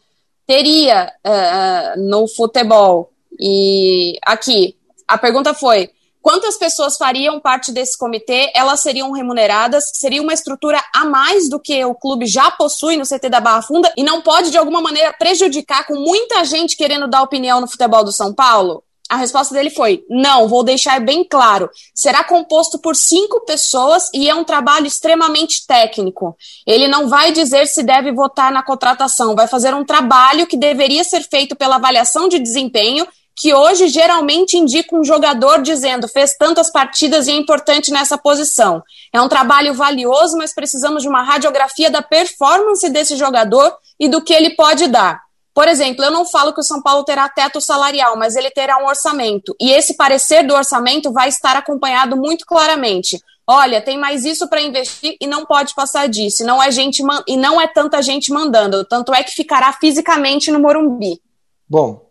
[0.46, 3.10] teria uh, no futebol.
[3.40, 5.88] E aqui, a pergunta foi:
[6.28, 8.52] Quantas pessoas fariam parte desse comitê?
[8.54, 9.90] Elas seriam remuneradas?
[9.94, 13.62] Seria uma estrutura a mais do que o clube já possui no CT da Barra
[13.62, 17.66] Funda e não pode, de alguma maneira, prejudicar com muita gente querendo dar opinião no
[17.66, 18.84] futebol do São Paulo?
[19.08, 21.70] A resposta dele foi: não, vou deixar bem claro.
[21.94, 26.36] Será composto por cinco pessoas e é um trabalho extremamente técnico.
[26.66, 31.04] Ele não vai dizer se deve votar na contratação, vai fazer um trabalho que deveria
[31.04, 33.08] ser feito pela avaliação de desempenho
[33.38, 38.82] que hoje geralmente indica um jogador dizendo fez tantas partidas e é importante nessa posição.
[39.12, 44.20] É um trabalho valioso, mas precisamos de uma radiografia da performance desse jogador e do
[44.20, 45.20] que ele pode dar.
[45.54, 48.78] Por exemplo, eu não falo que o São Paulo terá teto salarial, mas ele terá
[48.82, 49.54] um orçamento.
[49.60, 53.20] E esse parecer do orçamento vai estar acompanhado muito claramente.
[53.46, 56.44] Olha, tem mais isso para investir e não pode passar disso.
[56.44, 58.84] Não é gente e não é tanta gente mandando.
[58.84, 61.20] Tanto é que ficará fisicamente no Morumbi.
[61.68, 62.07] Bom,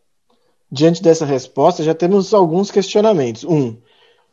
[0.71, 3.43] Diante dessa resposta, já temos alguns questionamentos.
[3.43, 3.77] Um,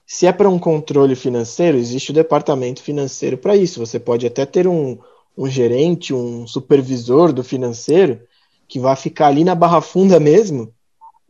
[0.06, 3.84] se é para um controle financeiro, existe o departamento financeiro para isso.
[3.84, 4.98] Você pode até ter um,
[5.36, 8.20] um gerente, um supervisor do financeiro,
[8.68, 10.72] que vai ficar ali na barra funda mesmo,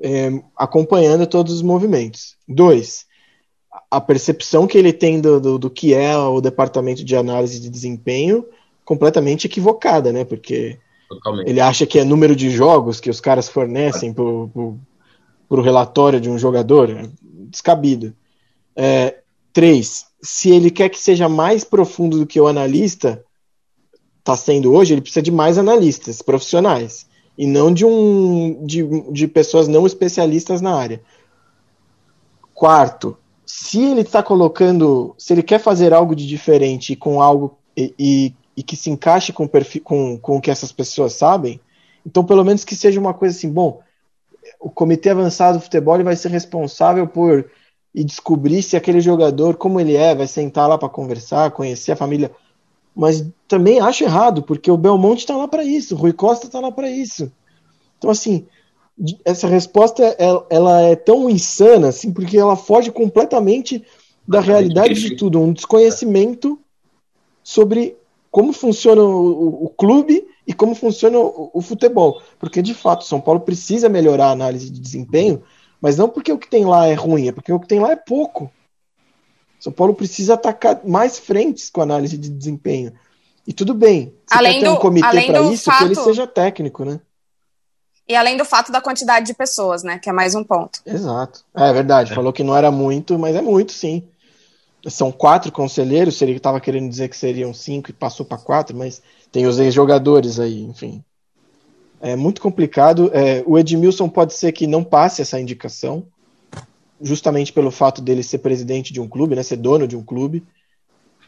[0.00, 2.36] é, acompanhando todos os movimentos.
[2.48, 3.06] Dois,
[3.90, 7.68] a percepção que ele tem do, do, do, que é o departamento de análise de
[7.70, 8.44] desempenho
[8.84, 10.24] completamente equivocada, né?
[10.24, 10.78] Porque
[11.08, 11.48] Totalmente.
[11.48, 14.62] ele acha que é número de jogos que os caras fornecem para para
[15.48, 18.14] o relatório de um jogador, é descabido.
[18.76, 19.18] É,
[19.52, 23.24] três, se ele quer que seja mais profundo do que o analista
[24.18, 28.82] está sendo hoje, ele precisa de mais analistas profissionais e não de um de,
[29.12, 31.02] de pessoas não especialistas na área.
[32.54, 37.94] Quarto, se ele está colocando, se ele quer fazer algo de diferente com algo e,
[37.98, 39.48] e, e que se encaixe com,
[39.82, 41.60] com, com o que essas pessoas sabem,
[42.06, 43.80] então pelo menos que seja uma coisa assim, bom,
[44.64, 47.44] o comitê avançado do futebol vai ser responsável por
[47.94, 51.96] e descobrir se aquele jogador, como ele é, vai sentar lá para conversar, conhecer a
[51.96, 52.30] família.
[52.96, 56.60] Mas também acho errado, porque o Belmonte está lá para isso, o Rui Costa está
[56.60, 57.30] lá para isso.
[57.98, 58.46] Então, assim,
[59.22, 60.02] essa resposta
[60.48, 63.84] ela é tão insana, assim, porque ela foge completamente
[64.26, 66.58] da realidade de tudo, um desconhecimento
[67.42, 67.98] sobre
[68.30, 72.22] como funciona o, o clube e como funciona o, o, futebol.
[72.38, 75.42] Porque, de fato, São Paulo precisa melhorar a análise de desempenho,
[75.80, 77.92] mas não porque o que tem lá é ruim, é porque o que tem lá
[77.92, 78.50] é pouco.
[79.58, 82.92] São Paulo precisa atacar mais frentes com a análise de desempenho.
[83.46, 85.78] E tudo bem, você além quer ter um comitê para isso, fato...
[85.78, 87.00] que ele seja técnico, né?
[88.06, 89.98] E além do fato da quantidade de pessoas, né?
[89.98, 90.80] Que é mais um ponto.
[90.84, 91.42] Exato.
[91.56, 92.14] É, é verdade, é.
[92.14, 94.06] falou que não era muito, mas é muito, sim.
[94.86, 98.76] São quatro conselheiros, se ele estava querendo dizer que seriam cinco e passou para quatro,
[98.76, 99.02] mas
[99.34, 101.02] tem os ex-jogadores aí, enfim.
[102.00, 103.10] É muito complicado.
[103.12, 106.06] É, o Edmilson pode ser que não passe essa indicação,
[107.00, 110.44] justamente pelo fato dele ser presidente de um clube, né, ser dono de um clube.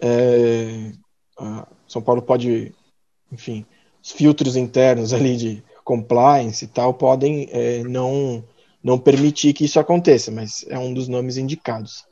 [0.00, 0.92] É,
[1.88, 2.72] São Paulo pode,
[3.32, 3.66] enfim,
[4.00, 8.44] os filtros internos ali de compliance e tal podem é, não,
[8.84, 12.04] não permitir que isso aconteça, mas é um dos nomes indicados.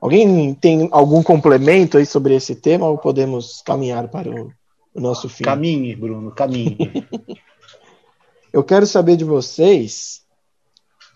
[0.00, 4.50] Alguém tem algum complemento aí sobre esse tema ou podemos caminhar para o
[4.94, 5.44] o nosso fim.
[5.44, 6.76] Caminhe, Bruno, caminhe.
[8.52, 10.22] Eu quero saber de vocês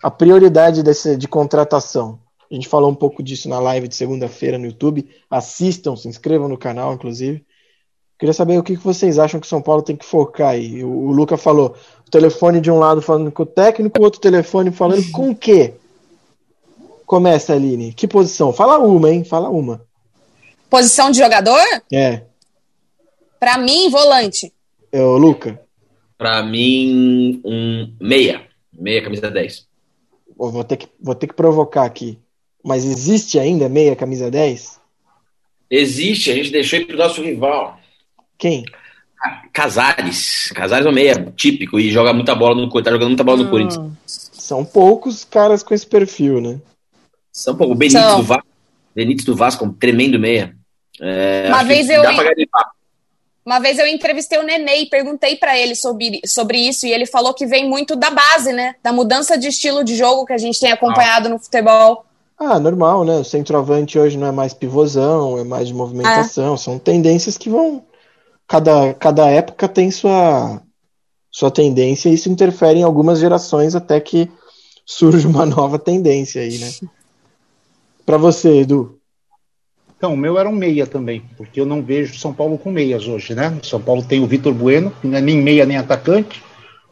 [0.01, 2.19] a prioridade desse, de contratação.
[2.49, 5.09] A gente falou um pouco disso na live de segunda-feira no YouTube.
[5.29, 7.45] Assistam, se inscrevam no canal, inclusive.
[8.17, 10.83] Queria saber o que vocês acham que o São Paulo tem que focar aí.
[10.83, 11.75] O, o Luca falou
[12.07, 15.35] o telefone de um lado falando com o técnico, o outro telefone falando com o
[15.35, 15.73] quê?
[17.05, 17.93] Começa, Aline.
[17.93, 18.53] Que posição?
[18.53, 19.23] Fala uma, hein?
[19.23, 19.81] Fala uma.
[20.69, 21.61] Posição de jogador?
[21.91, 22.23] É.
[23.39, 24.51] Para mim, volante.
[24.91, 25.59] É o Luca?
[26.17, 28.47] Para mim, um meia.
[28.73, 29.67] Meia, camisa 10.
[30.37, 32.19] Vou ter, que, vou ter que provocar aqui.
[32.63, 34.79] Mas existe ainda meia, camisa 10?
[35.69, 37.79] Existe, a gente deixou ir pro nosso rival.
[38.37, 38.63] Quem?
[39.51, 40.51] Casares.
[40.53, 43.45] Casares é um meia típico e joga muita bola no tá jogando muita bola no
[43.45, 43.49] hum.
[43.49, 43.91] Corinthians.
[44.05, 46.59] São poucos caras com esse perfil, né?
[47.31, 47.75] São poucos.
[47.75, 48.17] O Benítez São.
[48.17, 48.47] do Vasco.
[48.95, 50.55] Benítez do Vasco, um tremendo meia.
[51.01, 52.01] É, Uma vez eu.
[52.01, 52.33] Dá pra
[53.45, 57.05] uma vez eu entrevistei o Nenê e perguntei para ele sobre, sobre isso, e ele
[57.05, 58.75] falou que vem muito da base, né?
[58.81, 61.29] Da mudança de estilo de jogo que a gente tem acompanhado ah.
[61.29, 62.05] no futebol.
[62.37, 63.17] Ah, normal, né?
[63.17, 66.55] O centroavante hoje não é mais pivôzão, é mais de movimentação.
[66.55, 66.57] É.
[66.57, 67.83] São tendências que vão.
[68.47, 70.61] Cada, cada época tem sua,
[71.31, 74.29] sua tendência, e isso interfere em algumas gerações até que
[74.85, 76.71] surge uma nova tendência aí, né?
[78.05, 78.99] Para você, Edu.
[79.97, 83.07] Então, o meu era um meia também, porque eu não vejo São Paulo com meias
[83.07, 83.57] hoje, né?
[83.63, 86.43] São Paulo tem o Vitor Bueno, que não é nem meia nem atacante.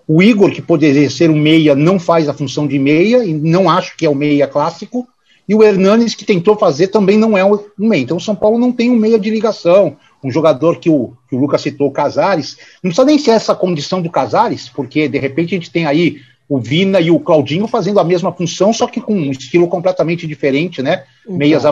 [0.07, 3.69] O Igor, que poderia ser um meia, não faz a função de meia, e não
[3.69, 5.07] acho que é o meia clássico.
[5.47, 8.01] E o Hernanes, que tentou fazer, também não é um meia.
[8.01, 9.97] Então, o São Paulo não tem um meia de ligação.
[10.23, 12.57] Um jogador que o, que o Lucas citou, o Casares.
[12.81, 16.21] Não precisa nem ser essa condição do Casares, porque de repente a gente tem aí
[16.47, 20.27] o Vina e o Claudinho fazendo a mesma função, só que com um estilo completamente
[20.27, 21.03] diferente, né?
[21.23, 21.65] Então, Meias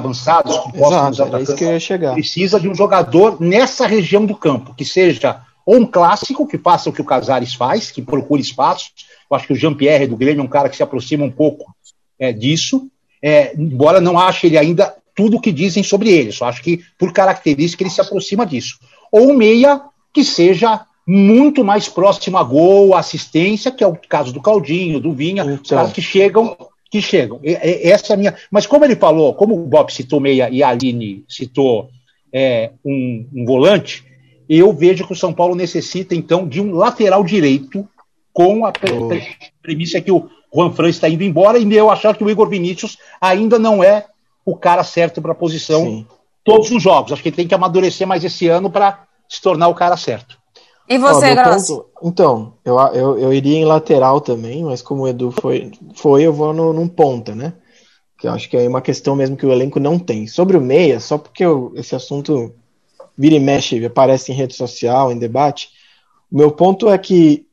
[0.71, 2.13] possam exato, é isso que eu ia chegar.
[2.13, 6.89] Precisa de um jogador nessa região do campo, que seja ou um clássico, que faça
[6.89, 8.89] o que o Casares faz, que procure espaço.
[9.29, 11.73] Eu acho que o Jean-Pierre do Grêmio é um cara que se aproxima um pouco
[12.19, 12.89] é, disso,
[13.21, 16.81] é, embora não ache ele ainda tudo o que dizem sobre ele, só acho que
[16.97, 18.79] por característica ele se aproxima disso.
[19.11, 19.81] Ou um meia
[20.13, 25.13] que seja muito mais próximo a gol, assistência, que é o caso do Claudinho, do
[25.13, 25.55] Vinha, então.
[25.55, 26.55] os caras que chegam,
[26.89, 27.39] que chegam.
[27.43, 28.35] Essa é a minha.
[28.51, 31.89] Mas como ele falou, como o Bob citou meia e a Aline citou
[32.31, 34.05] é, um, um volante,
[34.47, 37.87] eu vejo que o São Paulo necessita, então, de um lateral direito,
[38.33, 39.09] com a pre oh.
[39.61, 42.97] premissa que o Juan Fran está indo embora, e eu achar que o Igor Vinícius
[43.19, 44.05] ainda não é
[44.45, 46.07] o cara certo para a posição Sim.
[46.43, 47.11] todos os jogos.
[47.11, 50.40] Acho que ele tem que amadurecer mais esse ano para se tornar o cara certo.
[50.91, 51.81] E você, Grossi?
[52.03, 56.33] Então, eu, eu, eu iria em lateral também, mas como o Edu foi, foi eu
[56.33, 57.53] vou no, num ponta, né?
[58.17, 60.27] Que eu acho que é uma questão mesmo que o elenco não tem.
[60.27, 62.53] Sobre o meia, só porque eu, esse assunto
[63.17, 65.69] vira e mexe, aparece em rede social, em debate,
[66.29, 67.45] o meu ponto é que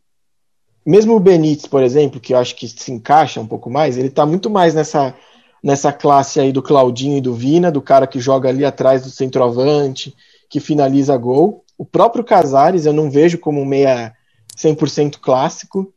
[0.84, 4.10] mesmo o Benítez, por exemplo, que eu acho que se encaixa um pouco mais, ele
[4.10, 5.14] tá muito mais nessa,
[5.62, 9.10] nessa classe aí do Claudinho e do Vina, do cara que joga ali atrás do
[9.10, 10.12] centroavante,
[10.50, 11.64] que finaliza gol.
[11.78, 14.12] O próprio Casares eu não vejo como um meia
[14.56, 15.92] 100% clássico,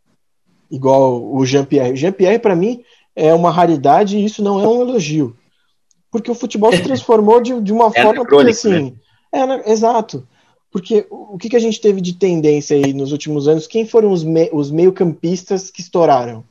[0.69, 1.95] igual o Jean-Pierre.
[1.95, 2.83] Jean-Pierre, para mim,
[3.15, 5.35] é uma raridade e isso não é um elogio.
[6.11, 8.95] Porque o futebol se transformou de, de uma é forma que, assim.
[9.33, 9.63] Né?
[9.65, 10.27] É, exato.
[10.71, 13.67] Porque o que, que a gente teve de tendência aí nos últimos anos?
[13.67, 16.45] Quem foram os, me, os meio-campistas que estouraram?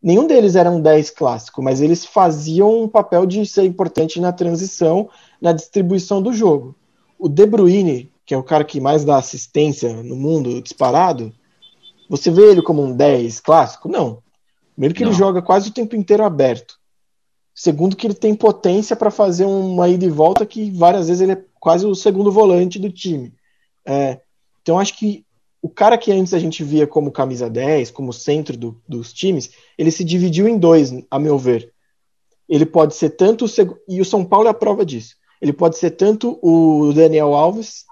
[0.00, 4.30] Nenhum deles era um 10 clássico, mas eles faziam um papel de ser importante na
[4.30, 5.08] transição,
[5.40, 6.76] na distribuição do jogo.
[7.18, 11.32] O De Bruyne, que é o cara que mais dá assistência no mundo disparado,
[12.10, 13.88] você vê ele como um 10 clássico?
[13.88, 14.22] Não.
[14.74, 15.10] Primeiro que Não.
[15.10, 16.78] ele joga quase o tempo inteiro aberto.
[17.54, 21.32] Segundo que ele tem potência para fazer uma ida e volta que várias vezes ele
[21.32, 23.32] é quase o segundo volante do time.
[23.86, 24.20] É,
[24.60, 25.24] então acho que
[25.62, 29.50] o cara que antes a gente via como camisa 10, como centro do, dos times,
[29.78, 31.72] ele se dividiu em dois, a meu ver.
[32.48, 33.48] Ele pode ser tanto o
[33.88, 35.16] e o São Paulo é a prova disso.
[35.40, 37.84] Ele pode ser tanto o Daniel Alves,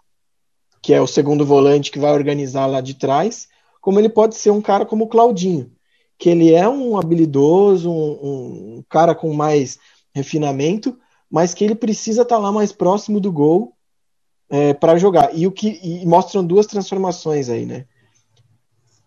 [0.84, 3.48] que é o segundo volante que vai organizar lá de trás,
[3.80, 5.72] como ele pode ser um cara como o Claudinho,
[6.18, 9.78] que ele é um habilidoso, um, um cara com mais
[10.14, 10.98] refinamento,
[11.30, 13.72] mas que ele precisa estar tá lá mais próximo do gol
[14.50, 15.34] é, para jogar.
[15.34, 17.86] E o que e mostram duas transformações aí, né?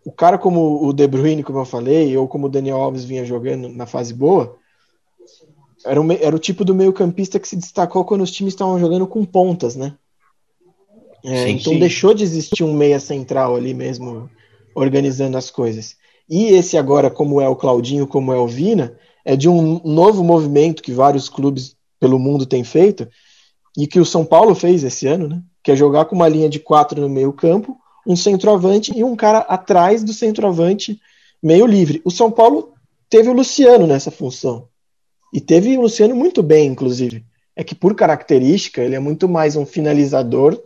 [0.04, 3.24] O cara como o De Bruyne, como eu falei, ou como o Daniel Alves vinha
[3.24, 4.58] jogando na fase boa,
[5.86, 8.80] era, o, era o tipo do meio campista que se destacou quando os times estavam
[8.80, 9.96] jogando com pontas, né?
[11.28, 11.80] É, então sim.
[11.80, 14.30] deixou de existir um meia central ali mesmo
[14.74, 15.98] organizando as coisas.
[16.30, 20.24] E esse agora, como é o Claudinho, como é o Vina, é de um novo
[20.24, 23.10] movimento que vários clubes pelo mundo têm feito
[23.78, 25.42] e que o São Paulo fez esse ano, né?
[25.62, 29.16] Que é jogar com uma linha de quatro no meio campo, um centroavante e um
[29.16, 30.98] cara atrás do centroavante
[31.44, 32.02] meio livre.
[32.06, 32.72] O São Paulo
[33.10, 34.70] teve o Luciano nessa função.
[35.34, 37.26] E teve o Luciano muito bem, inclusive.
[37.54, 40.58] É que por característica ele é muito mais um finalizador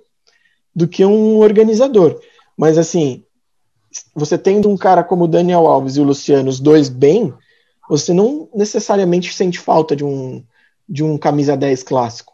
[0.76, 2.20] do que um organizador.
[2.58, 3.24] Mas assim,
[4.16, 7.34] você tendo um cara como o Daniel Alves e o Luciano, os dois bem,
[7.90, 10.44] você não necessariamente sente falta de um,
[10.88, 12.34] de um camisa 10 clássico.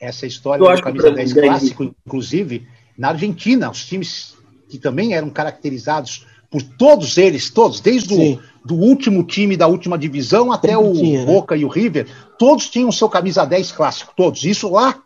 [0.00, 2.66] Essa história do camisa 10 clássico, inclusive,
[2.98, 4.34] na Argentina, os times
[4.68, 9.98] que também eram caracterizados por todos eles, todos, desde o do último time da última
[9.98, 11.26] divisão até o tinha, né?
[11.26, 12.06] Boca e o River,
[12.38, 14.44] todos tinham o seu camisa 10 clássico, todos.
[14.44, 15.02] Isso lá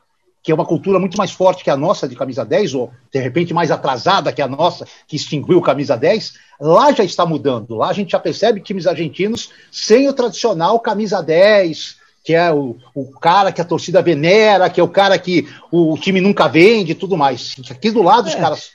[0.46, 3.18] que é uma cultura muito mais forte que a nossa de camisa 10, ou de
[3.18, 7.74] repente mais atrasada que a nossa, que extinguiu camisa 10, lá já está mudando.
[7.74, 12.76] Lá a gente já percebe times argentinos sem o tradicional camisa 10, que é o,
[12.94, 16.46] o cara que a torcida venera, que é o cara que o, o time nunca
[16.46, 17.56] vende e tudo mais.
[17.68, 18.30] Aqui do lado é.
[18.30, 18.70] os caras.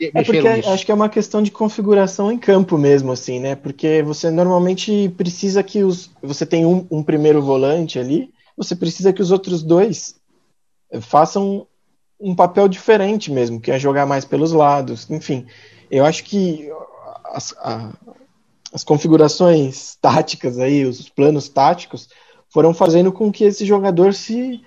[0.00, 0.70] É porque nisso.
[0.70, 3.54] acho que é uma questão de configuração em campo mesmo, assim, né?
[3.54, 6.10] Porque você normalmente precisa que os.
[6.22, 10.18] Você tem um, um primeiro volante ali, você precisa que os outros dois
[11.00, 11.66] façam
[12.20, 15.08] um papel diferente mesmo, que é jogar mais pelos lados.
[15.10, 15.46] Enfim,
[15.90, 16.70] eu acho que
[17.24, 17.92] as, a,
[18.72, 22.08] as configurações táticas aí, os planos táticos,
[22.48, 24.60] foram fazendo com que esse jogador se.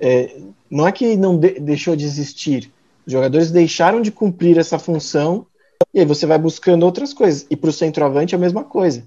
[0.00, 0.36] É,
[0.70, 2.72] não é que não de, deixou de existir,
[3.06, 5.46] os jogadores deixaram de cumprir essa função
[5.94, 7.46] e aí você vai buscando outras coisas.
[7.48, 9.04] E para o centroavante é a mesma coisa.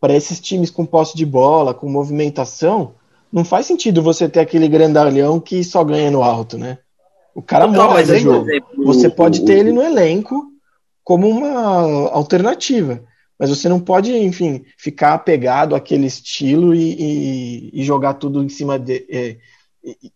[0.00, 2.94] Para esses times com posse de bola, com movimentação,
[3.34, 6.78] não faz sentido você ter aquele grandalhão que só ganha no alto, né?
[7.34, 8.48] O cara Não, morre mas no jogo.
[8.48, 10.46] exemplo, Você pode o- ter ele no elenco
[11.02, 11.50] como uma
[12.10, 13.02] alternativa.
[13.36, 18.48] Mas você não pode, enfim, ficar apegado àquele estilo e, e- e jogar tudo em
[18.48, 19.04] cima de.
[19.10, 19.36] é,
[19.84, 20.12] e-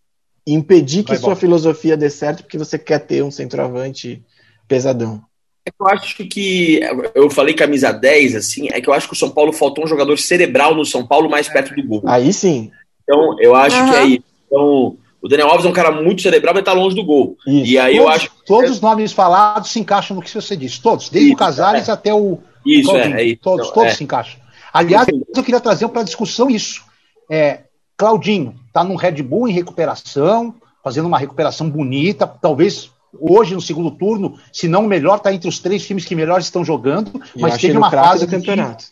[0.47, 1.41] impedir que Vai, sua Bob.
[1.41, 4.23] filosofia dê certo porque você quer ter um centroavante
[4.67, 5.21] pesadão.
[5.67, 6.81] É que eu acho que.
[7.15, 9.89] Eu falei camisa 10, assim, é que eu acho que o São Paulo faltou um
[9.89, 12.03] jogador cerebral no São Paulo mais perto do gol.
[12.07, 12.71] Aí sim.
[13.09, 13.91] Então, eu acho Aham.
[13.91, 14.25] que é isso.
[14.47, 17.37] Então, o Daniel Alves é um cara muito cerebral, mas tá longe do gol.
[17.47, 17.67] Isso.
[17.71, 18.31] E aí eu todos, acho.
[18.47, 20.81] todos os nomes falados se encaixam no que você disse.
[20.81, 22.39] Todos, desde Isso, o Casares até o.
[22.67, 23.17] Isso, Claudinho.
[23.17, 23.41] é, é isso.
[23.43, 23.95] Todos, Então, todos é.
[23.97, 24.39] se encaixam.
[24.73, 26.83] Aliás, eu queria trazer para a discussão isso.
[27.31, 27.61] É,
[27.97, 30.55] Claudinho está num Red Bull em recuperação,
[30.85, 35.49] fazendo uma recuperação bonita, talvez hoje no segundo turno, se não o melhor, está entre
[35.49, 38.41] os três times que melhor estão jogando, E mas eu teve uma fase do do
[38.41, 38.85] time- campeonato.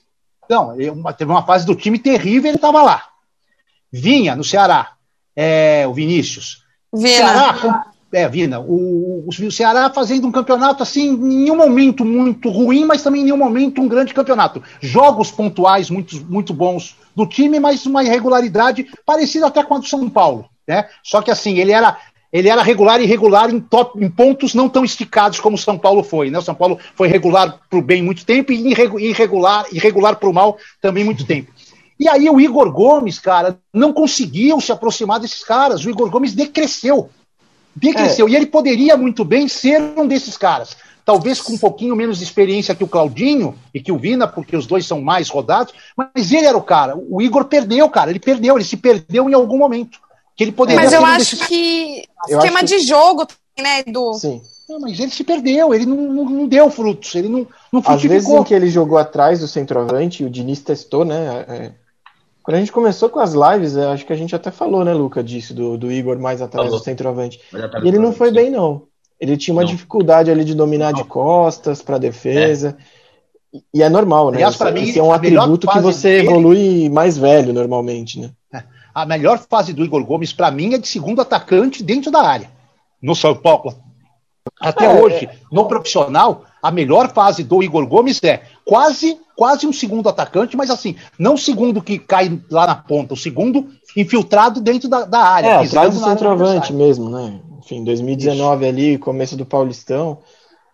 [0.49, 3.03] não, uma- teve uma fase do time terrível, ele estava lá.
[3.93, 4.93] Vinha no Ceará,
[5.35, 6.63] é, o Vinícius.
[6.93, 7.09] Vina.
[7.09, 12.49] Ceará, é, Vina, o, o, o Ceará fazendo um campeonato assim, em nenhum momento muito
[12.49, 14.63] ruim, mas também em nenhum momento um grande campeonato.
[14.81, 19.87] Jogos pontuais muito, muito bons do time, mas uma irregularidade parecida até com a do
[19.87, 20.87] São Paulo, né?
[21.03, 21.99] Só que assim, ele era
[22.33, 25.79] ele era regular e irregular em, top, em pontos não tão esticados como o São
[25.79, 26.39] Paulo foi, né?
[26.39, 30.29] O São Paulo foi regular para o bem muito tempo e irregu- irregular, irregular para
[30.29, 31.51] o mal também muito tempo.
[31.99, 35.85] E aí o Igor Gomes, cara, não conseguiu se aproximar desses caras.
[35.85, 37.09] O Igor Gomes decresceu.
[37.75, 38.29] Decresceu.
[38.29, 40.77] E ele poderia muito bem ser um desses caras.
[41.05, 44.57] Talvez com um pouquinho menos de experiência que o Claudinho e que o Vina, porque
[44.57, 46.97] os dois são mais rodados, mas ele era o cara.
[46.97, 48.11] O Igor perdeu, cara.
[48.11, 50.01] Ele perdeu, ele se perdeu em algum momento.
[50.35, 52.87] Que ele poderia Mas ser eu um acho desses que Eu esquema acho que- de
[52.87, 53.27] jogo,
[53.59, 54.15] né, Edu?
[54.15, 54.43] Sim.
[54.69, 58.03] Não, mas ele se perdeu, ele não, não, não deu frutos, ele não, não Às
[58.03, 58.41] vezes frutificou.
[58.41, 61.45] em que ele jogou atrás do centroavante, o Diniz testou, né?
[61.49, 61.71] é,
[62.47, 64.95] Quando a gente começou com as lives, é, acho que a gente até falou, né,
[64.95, 66.79] Luca, disso, do, do Igor mais atrás Falou.
[66.79, 67.41] do centroavante.
[67.83, 68.85] E ele não foi bem, não.
[69.21, 69.69] Ele tinha uma Não.
[69.69, 72.77] dificuldade ali de dominar de costas para defesa.
[73.53, 74.37] E- E é normal, né?
[74.37, 78.21] Aliás, Esse- pra mim, esse é um atributo que você dele- evolui mais velho, normalmente,
[78.21, 78.31] né?
[78.95, 82.49] A melhor fase do Igor Gomes, para mim, é de segundo atacante dentro da área.
[83.03, 83.75] No São Paulo.
[84.61, 89.73] Até É, hoje, no profissional, a melhor fase do Igor Gomes é quase, quase um
[89.73, 94.61] segundo atacante, mas assim, não o segundo que cai lá na ponta, o segundo infiltrado
[94.61, 95.47] dentro da, da área.
[95.47, 97.41] É, atrás do centroavante mesmo, né?
[97.61, 100.19] Enfim, 2019 ali, começo do Paulistão.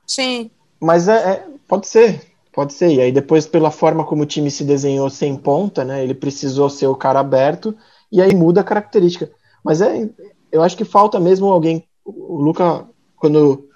[0.06, 0.50] Sim.
[0.80, 2.22] Mas é, é- pode ser,
[2.54, 2.90] pode ser.
[2.90, 6.02] E aí depois, pela forma como o time se desenhou sem ponta, né?
[6.02, 7.76] Ele precisou ser o cara aberto
[8.10, 9.30] e aí muda a característica.
[9.62, 10.08] Mas é,
[10.50, 11.84] eu acho que falta mesmo alguém.
[12.02, 12.86] O Luca,
[13.16, 13.68] quando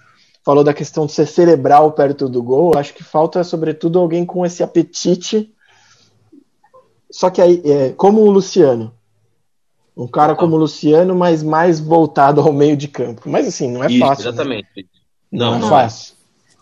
[0.46, 4.24] falou da questão de ser cerebral perto do gol, eu acho que falta, sobretudo, alguém
[4.24, 5.52] com esse apetite.
[7.10, 8.94] Só que aí, é, como o Luciano.
[9.96, 13.22] Um cara como o Luciano, mas mais voltado ao meio de campo.
[13.26, 14.24] Mas assim, não é Isso, fácil.
[14.24, 14.30] né?
[14.30, 14.88] exatamente.
[15.32, 16.14] Não, Não, é não fácil.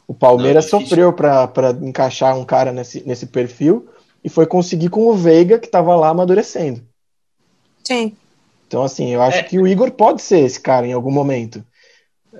[0.09, 1.51] O Palmeiras Não, sofreu para
[1.83, 3.87] encaixar um cara nesse, nesse perfil
[4.23, 6.81] e foi conseguir com o Veiga, que estava lá amadurecendo.
[7.83, 8.17] Sim.
[8.67, 9.43] Então, assim, eu acho É.
[9.43, 11.63] que o Igor pode ser esse cara em algum momento.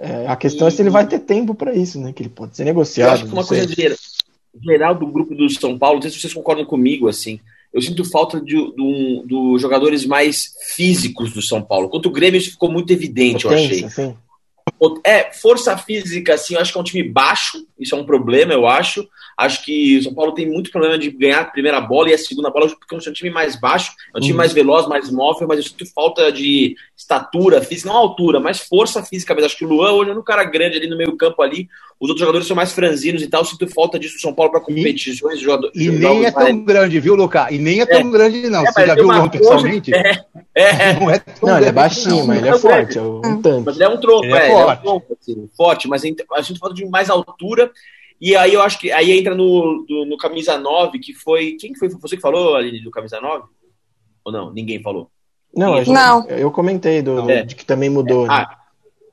[0.01, 2.13] É, a questão é se ele vai ter tempo para isso, né?
[2.13, 3.13] Que ele pode ser Eu negociado.
[3.15, 3.67] acho que uma sei.
[3.67, 3.97] coisa
[4.63, 7.41] geral, do grupo do São Paulo, não sei se vocês concordam comigo, assim.
[7.73, 8.55] Eu sinto falta de,
[9.27, 11.89] dos jogadores mais físicos do São Paulo.
[11.89, 14.05] Quanto o Grêmio, isso ficou muito evidente, eu Potência, achei.
[14.05, 14.17] assim.
[15.05, 18.53] É, força física, assim, eu acho que é um time baixo, isso é um problema,
[18.53, 19.07] eu acho.
[19.37, 22.19] Acho que o São Paulo tem muito problema de ganhar a primeira bola e a
[22.19, 24.39] segunda bola, porque é um time mais baixo, é um time Uhum.
[24.39, 29.03] mais veloz, mais móvel, mas eu sinto falta de estatura física, não altura, mas força
[29.03, 29.47] física mesmo.
[29.47, 32.09] Acho que o Luan hoje é um cara grande ali no meio campo ali, os
[32.09, 35.41] outros jogadores são mais franzinos e tal, eu sinto falta disso São Paulo para competições,
[35.41, 35.75] jogadores.
[35.75, 37.47] E nem é tão grande, viu, Lucas?
[37.51, 38.65] E nem é tão grande, não.
[38.65, 39.91] Você já viu o Luan pessoalmente?
[40.57, 42.27] É, é, Não é tão Não, ele é grande, baixinho, não.
[42.29, 43.65] mas ele é Não, forte, é um tanto.
[43.67, 45.13] Mas ele é um tronco, Ele é é, é forte.
[45.21, 47.71] assim, forte, mas a gente falta de mais altura.
[48.21, 51.57] E aí eu acho que aí entra no, do- no camisa 9, que foi.
[51.59, 51.91] Quem que foi?
[51.91, 53.45] Foi Você que falou, Aline, do camisa 9?
[54.25, 54.53] Ou não?
[54.53, 55.11] Ninguém falou.
[55.55, 56.27] Não, a gente- Não.
[56.29, 57.43] eu comentei do, É.
[57.43, 58.27] de que também mudou.
[58.27, 58.33] Né?
[58.33, 58.59] Ah,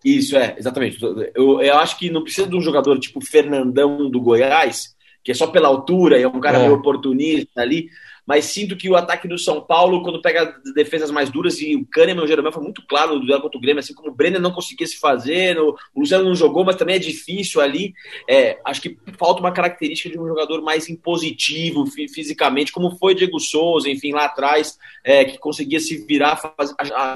[0.03, 0.97] isso, é, exatamente.
[1.35, 5.35] Eu, eu acho que não precisa de um jogador tipo Fernandão do Goiás, que é
[5.35, 6.61] só pela altura e é um cara É.
[6.61, 7.89] meio oportunista ali.
[8.25, 11.85] Mas sinto que o ataque do São Paulo, quando pega defesas mais duras, e o
[11.85, 14.39] Kahneman, o Jeromel, foi muito claro no duelo contra o Grêmio, assim como o Brenner
[14.39, 17.93] não conseguia se fazer, o Luciano não jogou, mas também é difícil ali.
[18.29, 23.39] É, acho que falta uma característica de um jogador mais impositivo fisicamente, como foi Diego
[23.39, 26.39] Souza, enfim, lá atrás, é, que conseguia se virar,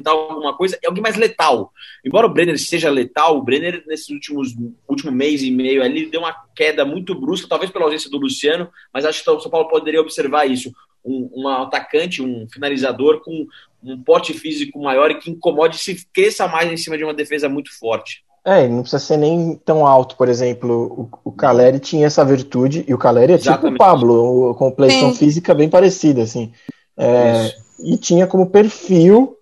[0.01, 1.71] dar alguma coisa, é alguém mais letal.
[2.03, 4.55] Embora o Brenner seja letal, o Brenner, nesses últimos
[4.87, 8.69] último mês e meio ali, deu uma queda muito brusca, talvez pela ausência do Luciano,
[8.93, 10.73] mas acho que o São Paulo poderia observar isso.
[11.05, 13.45] Um, um atacante, um finalizador com
[13.83, 17.47] um porte físico maior e que incomode se cresça mais em cima de uma defesa
[17.47, 18.23] muito forte.
[18.43, 22.85] É, não precisa ser nem tão alto, por exemplo, o, o Caleri tinha essa virtude,
[22.87, 23.73] e o Caleri é Exatamente.
[23.73, 26.51] tipo o Pablo, com complexão física bem parecida, assim.
[26.95, 29.35] É, e tinha como perfil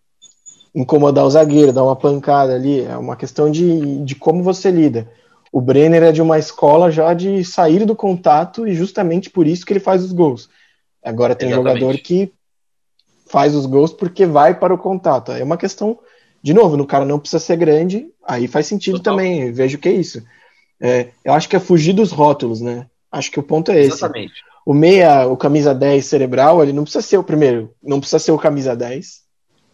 [0.74, 5.10] incomodar o zagueiro, dar uma pancada ali, é uma questão de, de como você lida.
[5.52, 9.66] O Brenner é de uma escola já de sair do contato e justamente por isso
[9.66, 10.50] que ele faz os gols.
[11.04, 11.80] Agora tem Exatamente.
[11.80, 12.32] jogador que
[13.28, 15.32] faz os gols porque vai para o contato.
[15.32, 16.00] É uma questão,
[16.42, 19.16] de novo, no cara não precisa ser grande, aí faz sentido Total.
[19.16, 20.24] também, vejo que é isso.
[20.80, 22.88] É, eu acho que é fugir dos rótulos, né?
[23.12, 23.98] Acho que o ponto é esse.
[23.98, 24.34] Exatamente.
[24.66, 28.32] O meia, o camisa 10 cerebral, ele não precisa ser o primeiro, não precisa ser
[28.32, 29.24] o camisa 10,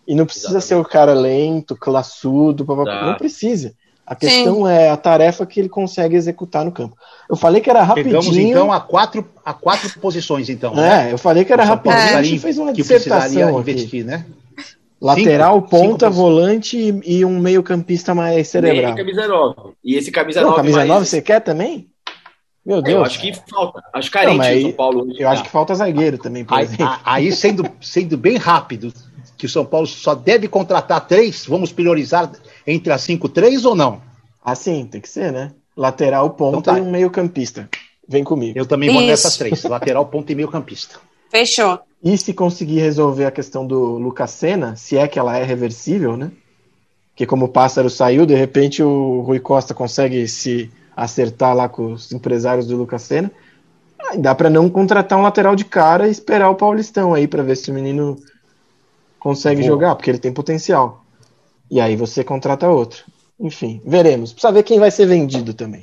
[0.07, 0.67] e não precisa Exatamente.
[0.67, 3.75] ser o cara lento, classudo, não precisa.
[4.09, 4.71] A questão Sim.
[4.71, 6.97] é a tarefa que ele consegue executar no campo.
[7.29, 8.19] Eu falei que era rapidinho.
[8.23, 10.73] Chegamos então a quatro, a quatro posições, então.
[10.73, 11.13] É, né?
[11.13, 12.01] eu falei que era rapidinho.
[12.01, 12.15] É.
[12.15, 14.03] A gente fez uma que dissertação investir, aqui.
[14.03, 14.25] né?
[14.99, 18.95] Lateral, cinco, ponta, cinco volante e, um meio-campista mais cerebral.
[18.95, 19.55] Meio camisa 9.
[19.83, 20.61] E esse camisa não, 9.
[20.61, 20.89] Camisa mais...
[20.89, 21.87] 9 você quer também?
[22.65, 22.97] Meu Deus.
[22.97, 23.83] Eu acho que falta.
[23.93, 25.07] Acho carente não, aí, São Paulo.
[25.07, 26.99] Hoje, eu acho que falta zagueiro também, por aí, exemplo.
[27.05, 28.91] Aí, sendo, sendo bem rápido,
[29.37, 32.31] que o São Paulo só deve contratar três, vamos priorizar
[32.69, 34.01] entre as cinco, três ou não?
[34.43, 35.51] Assim, tem que ser, né?
[35.75, 36.79] Lateral, ponta então tá.
[36.79, 37.69] e um meio campista.
[38.07, 38.57] Vem comigo.
[38.57, 39.09] Eu também vou Isso.
[39.09, 40.99] nessas três, lateral, ponta e meio campista.
[41.29, 41.79] Fechou.
[42.03, 46.17] E se conseguir resolver a questão do Lucas Senna, se é que ela é reversível,
[46.17, 46.31] né?
[47.15, 51.93] Que como o pássaro saiu, de repente o Rui Costa consegue se acertar lá com
[51.93, 53.31] os empresários do Lucas Senna.
[54.17, 57.57] dá para não contratar um lateral de cara e esperar o Paulistão aí para ver
[57.57, 58.17] se o menino
[59.19, 59.67] consegue Boa.
[59.67, 60.98] jogar, porque ele tem potencial.
[61.69, 63.03] E aí você contrata outro.
[63.39, 64.33] Enfim, veremos.
[64.33, 65.81] Precisa ver quem vai ser vendido também.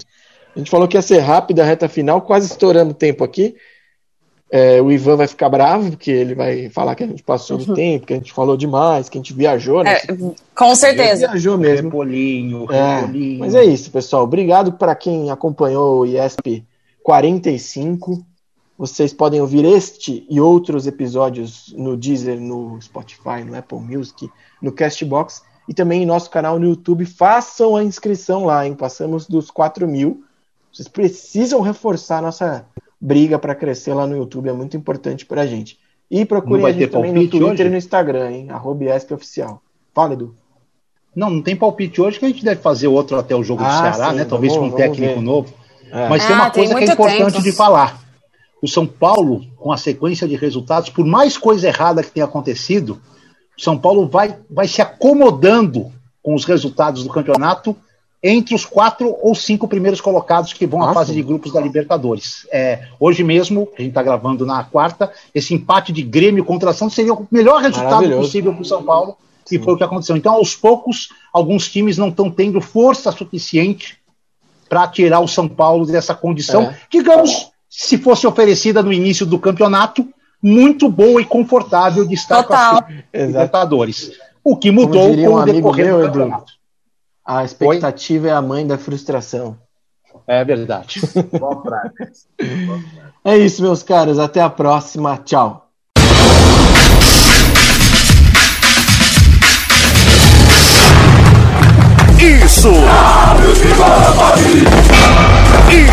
[0.55, 3.55] A gente falou que ia ser rápido a reta final, quase estourando o tempo aqui.
[4.51, 7.69] É, o Ivan vai ficar bravo, porque ele vai falar que a gente passou do
[7.71, 7.75] uhum.
[7.75, 9.97] tempo, que a gente falou demais, que a gente viajou, né?
[9.97, 10.07] É,
[10.55, 11.29] com certeza.
[11.29, 11.89] Viajou mesmo.
[11.89, 14.23] Repolinho, é, Mas é isso, pessoal.
[14.23, 16.65] Obrigado para quem acompanhou o IESP
[17.03, 18.25] 45.
[18.79, 24.31] Vocês podem ouvir este e outros episódios no Deezer, no Spotify, no Apple Music,
[24.63, 27.05] no Castbox e também em nosso canal no YouTube.
[27.05, 28.75] Façam a inscrição lá, hein?
[28.75, 30.25] Passamos dos 4 mil.
[30.73, 32.67] Vocês precisam reforçar nossa
[33.01, 35.79] briga para crescer lá no YouTube, é muito importante para a gente.
[36.11, 37.63] E procurem a gente também no Twitter hoje?
[37.63, 38.51] e no Instagram, hein?
[38.51, 39.61] Arroba Oficial.
[39.95, 40.35] Fala, Edu.
[41.15, 43.69] Não, não tem palpite hoje que a gente deve fazer outro até o jogo ah,
[43.69, 44.25] do Ceará, sim, né?
[44.25, 45.23] Talvez vamos, com um técnico ver.
[45.23, 45.55] novo.
[45.91, 46.09] É.
[46.09, 47.43] Mas ah, tem uma coisa tem que é importante tempo.
[47.43, 48.07] de falar
[48.61, 53.01] o São Paulo, com a sequência de resultados, por mais coisa errada que tenha acontecido,
[53.57, 55.93] São Paulo vai, vai se acomodando
[56.23, 57.77] com os resultados do campeonato
[58.23, 62.47] entre os quatro ou cinco primeiros colocados que vão à fase de grupos da Libertadores.
[62.51, 66.97] É, hoje mesmo, a gente está gravando na quarta, esse empate de Grêmio contra Santos
[66.97, 69.17] seria o melhor resultado possível para o São Paulo,
[69.51, 70.17] e foi o que aconteceu.
[70.17, 73.97] Então, aos poucos, alguns times não estão tendo força suficiente
[74.69, 76.77] para tirar o São Paulo dessa condição, é.
[76.91, 80.09] digamos, se fosse oferecida no início do campeonato,
[80.43, 82.83] muito boa e confortável de estar Total.
[82.83, 84.13] com as Libertadores.
[84.45, 86.53] O que mudou com um o decorrer meu, do campeonato.
[87.25, 88.33] A expectativa Oi?
[88.33, 89.59] é a mãe da frustração.
[90.27, 91.01] É verdade.
[93.25, 94.19] é isso, meus caros.
[94.19, 95.17] Até a próxima.
[95.19, 95.67] Tchau.
[102.19, 102.71] Isso!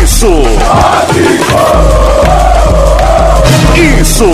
[0.02, 0.42] Isso!
[3.74, 4.24] Isso!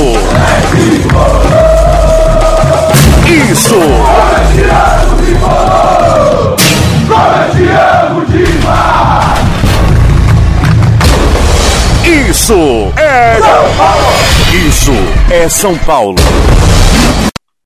[3.27, 3.81] Isso!
[12.05, 14.13] Isso é São Paulo!
[14.53, 14.93] Isso
[15.31, 16.17] é São Paulo!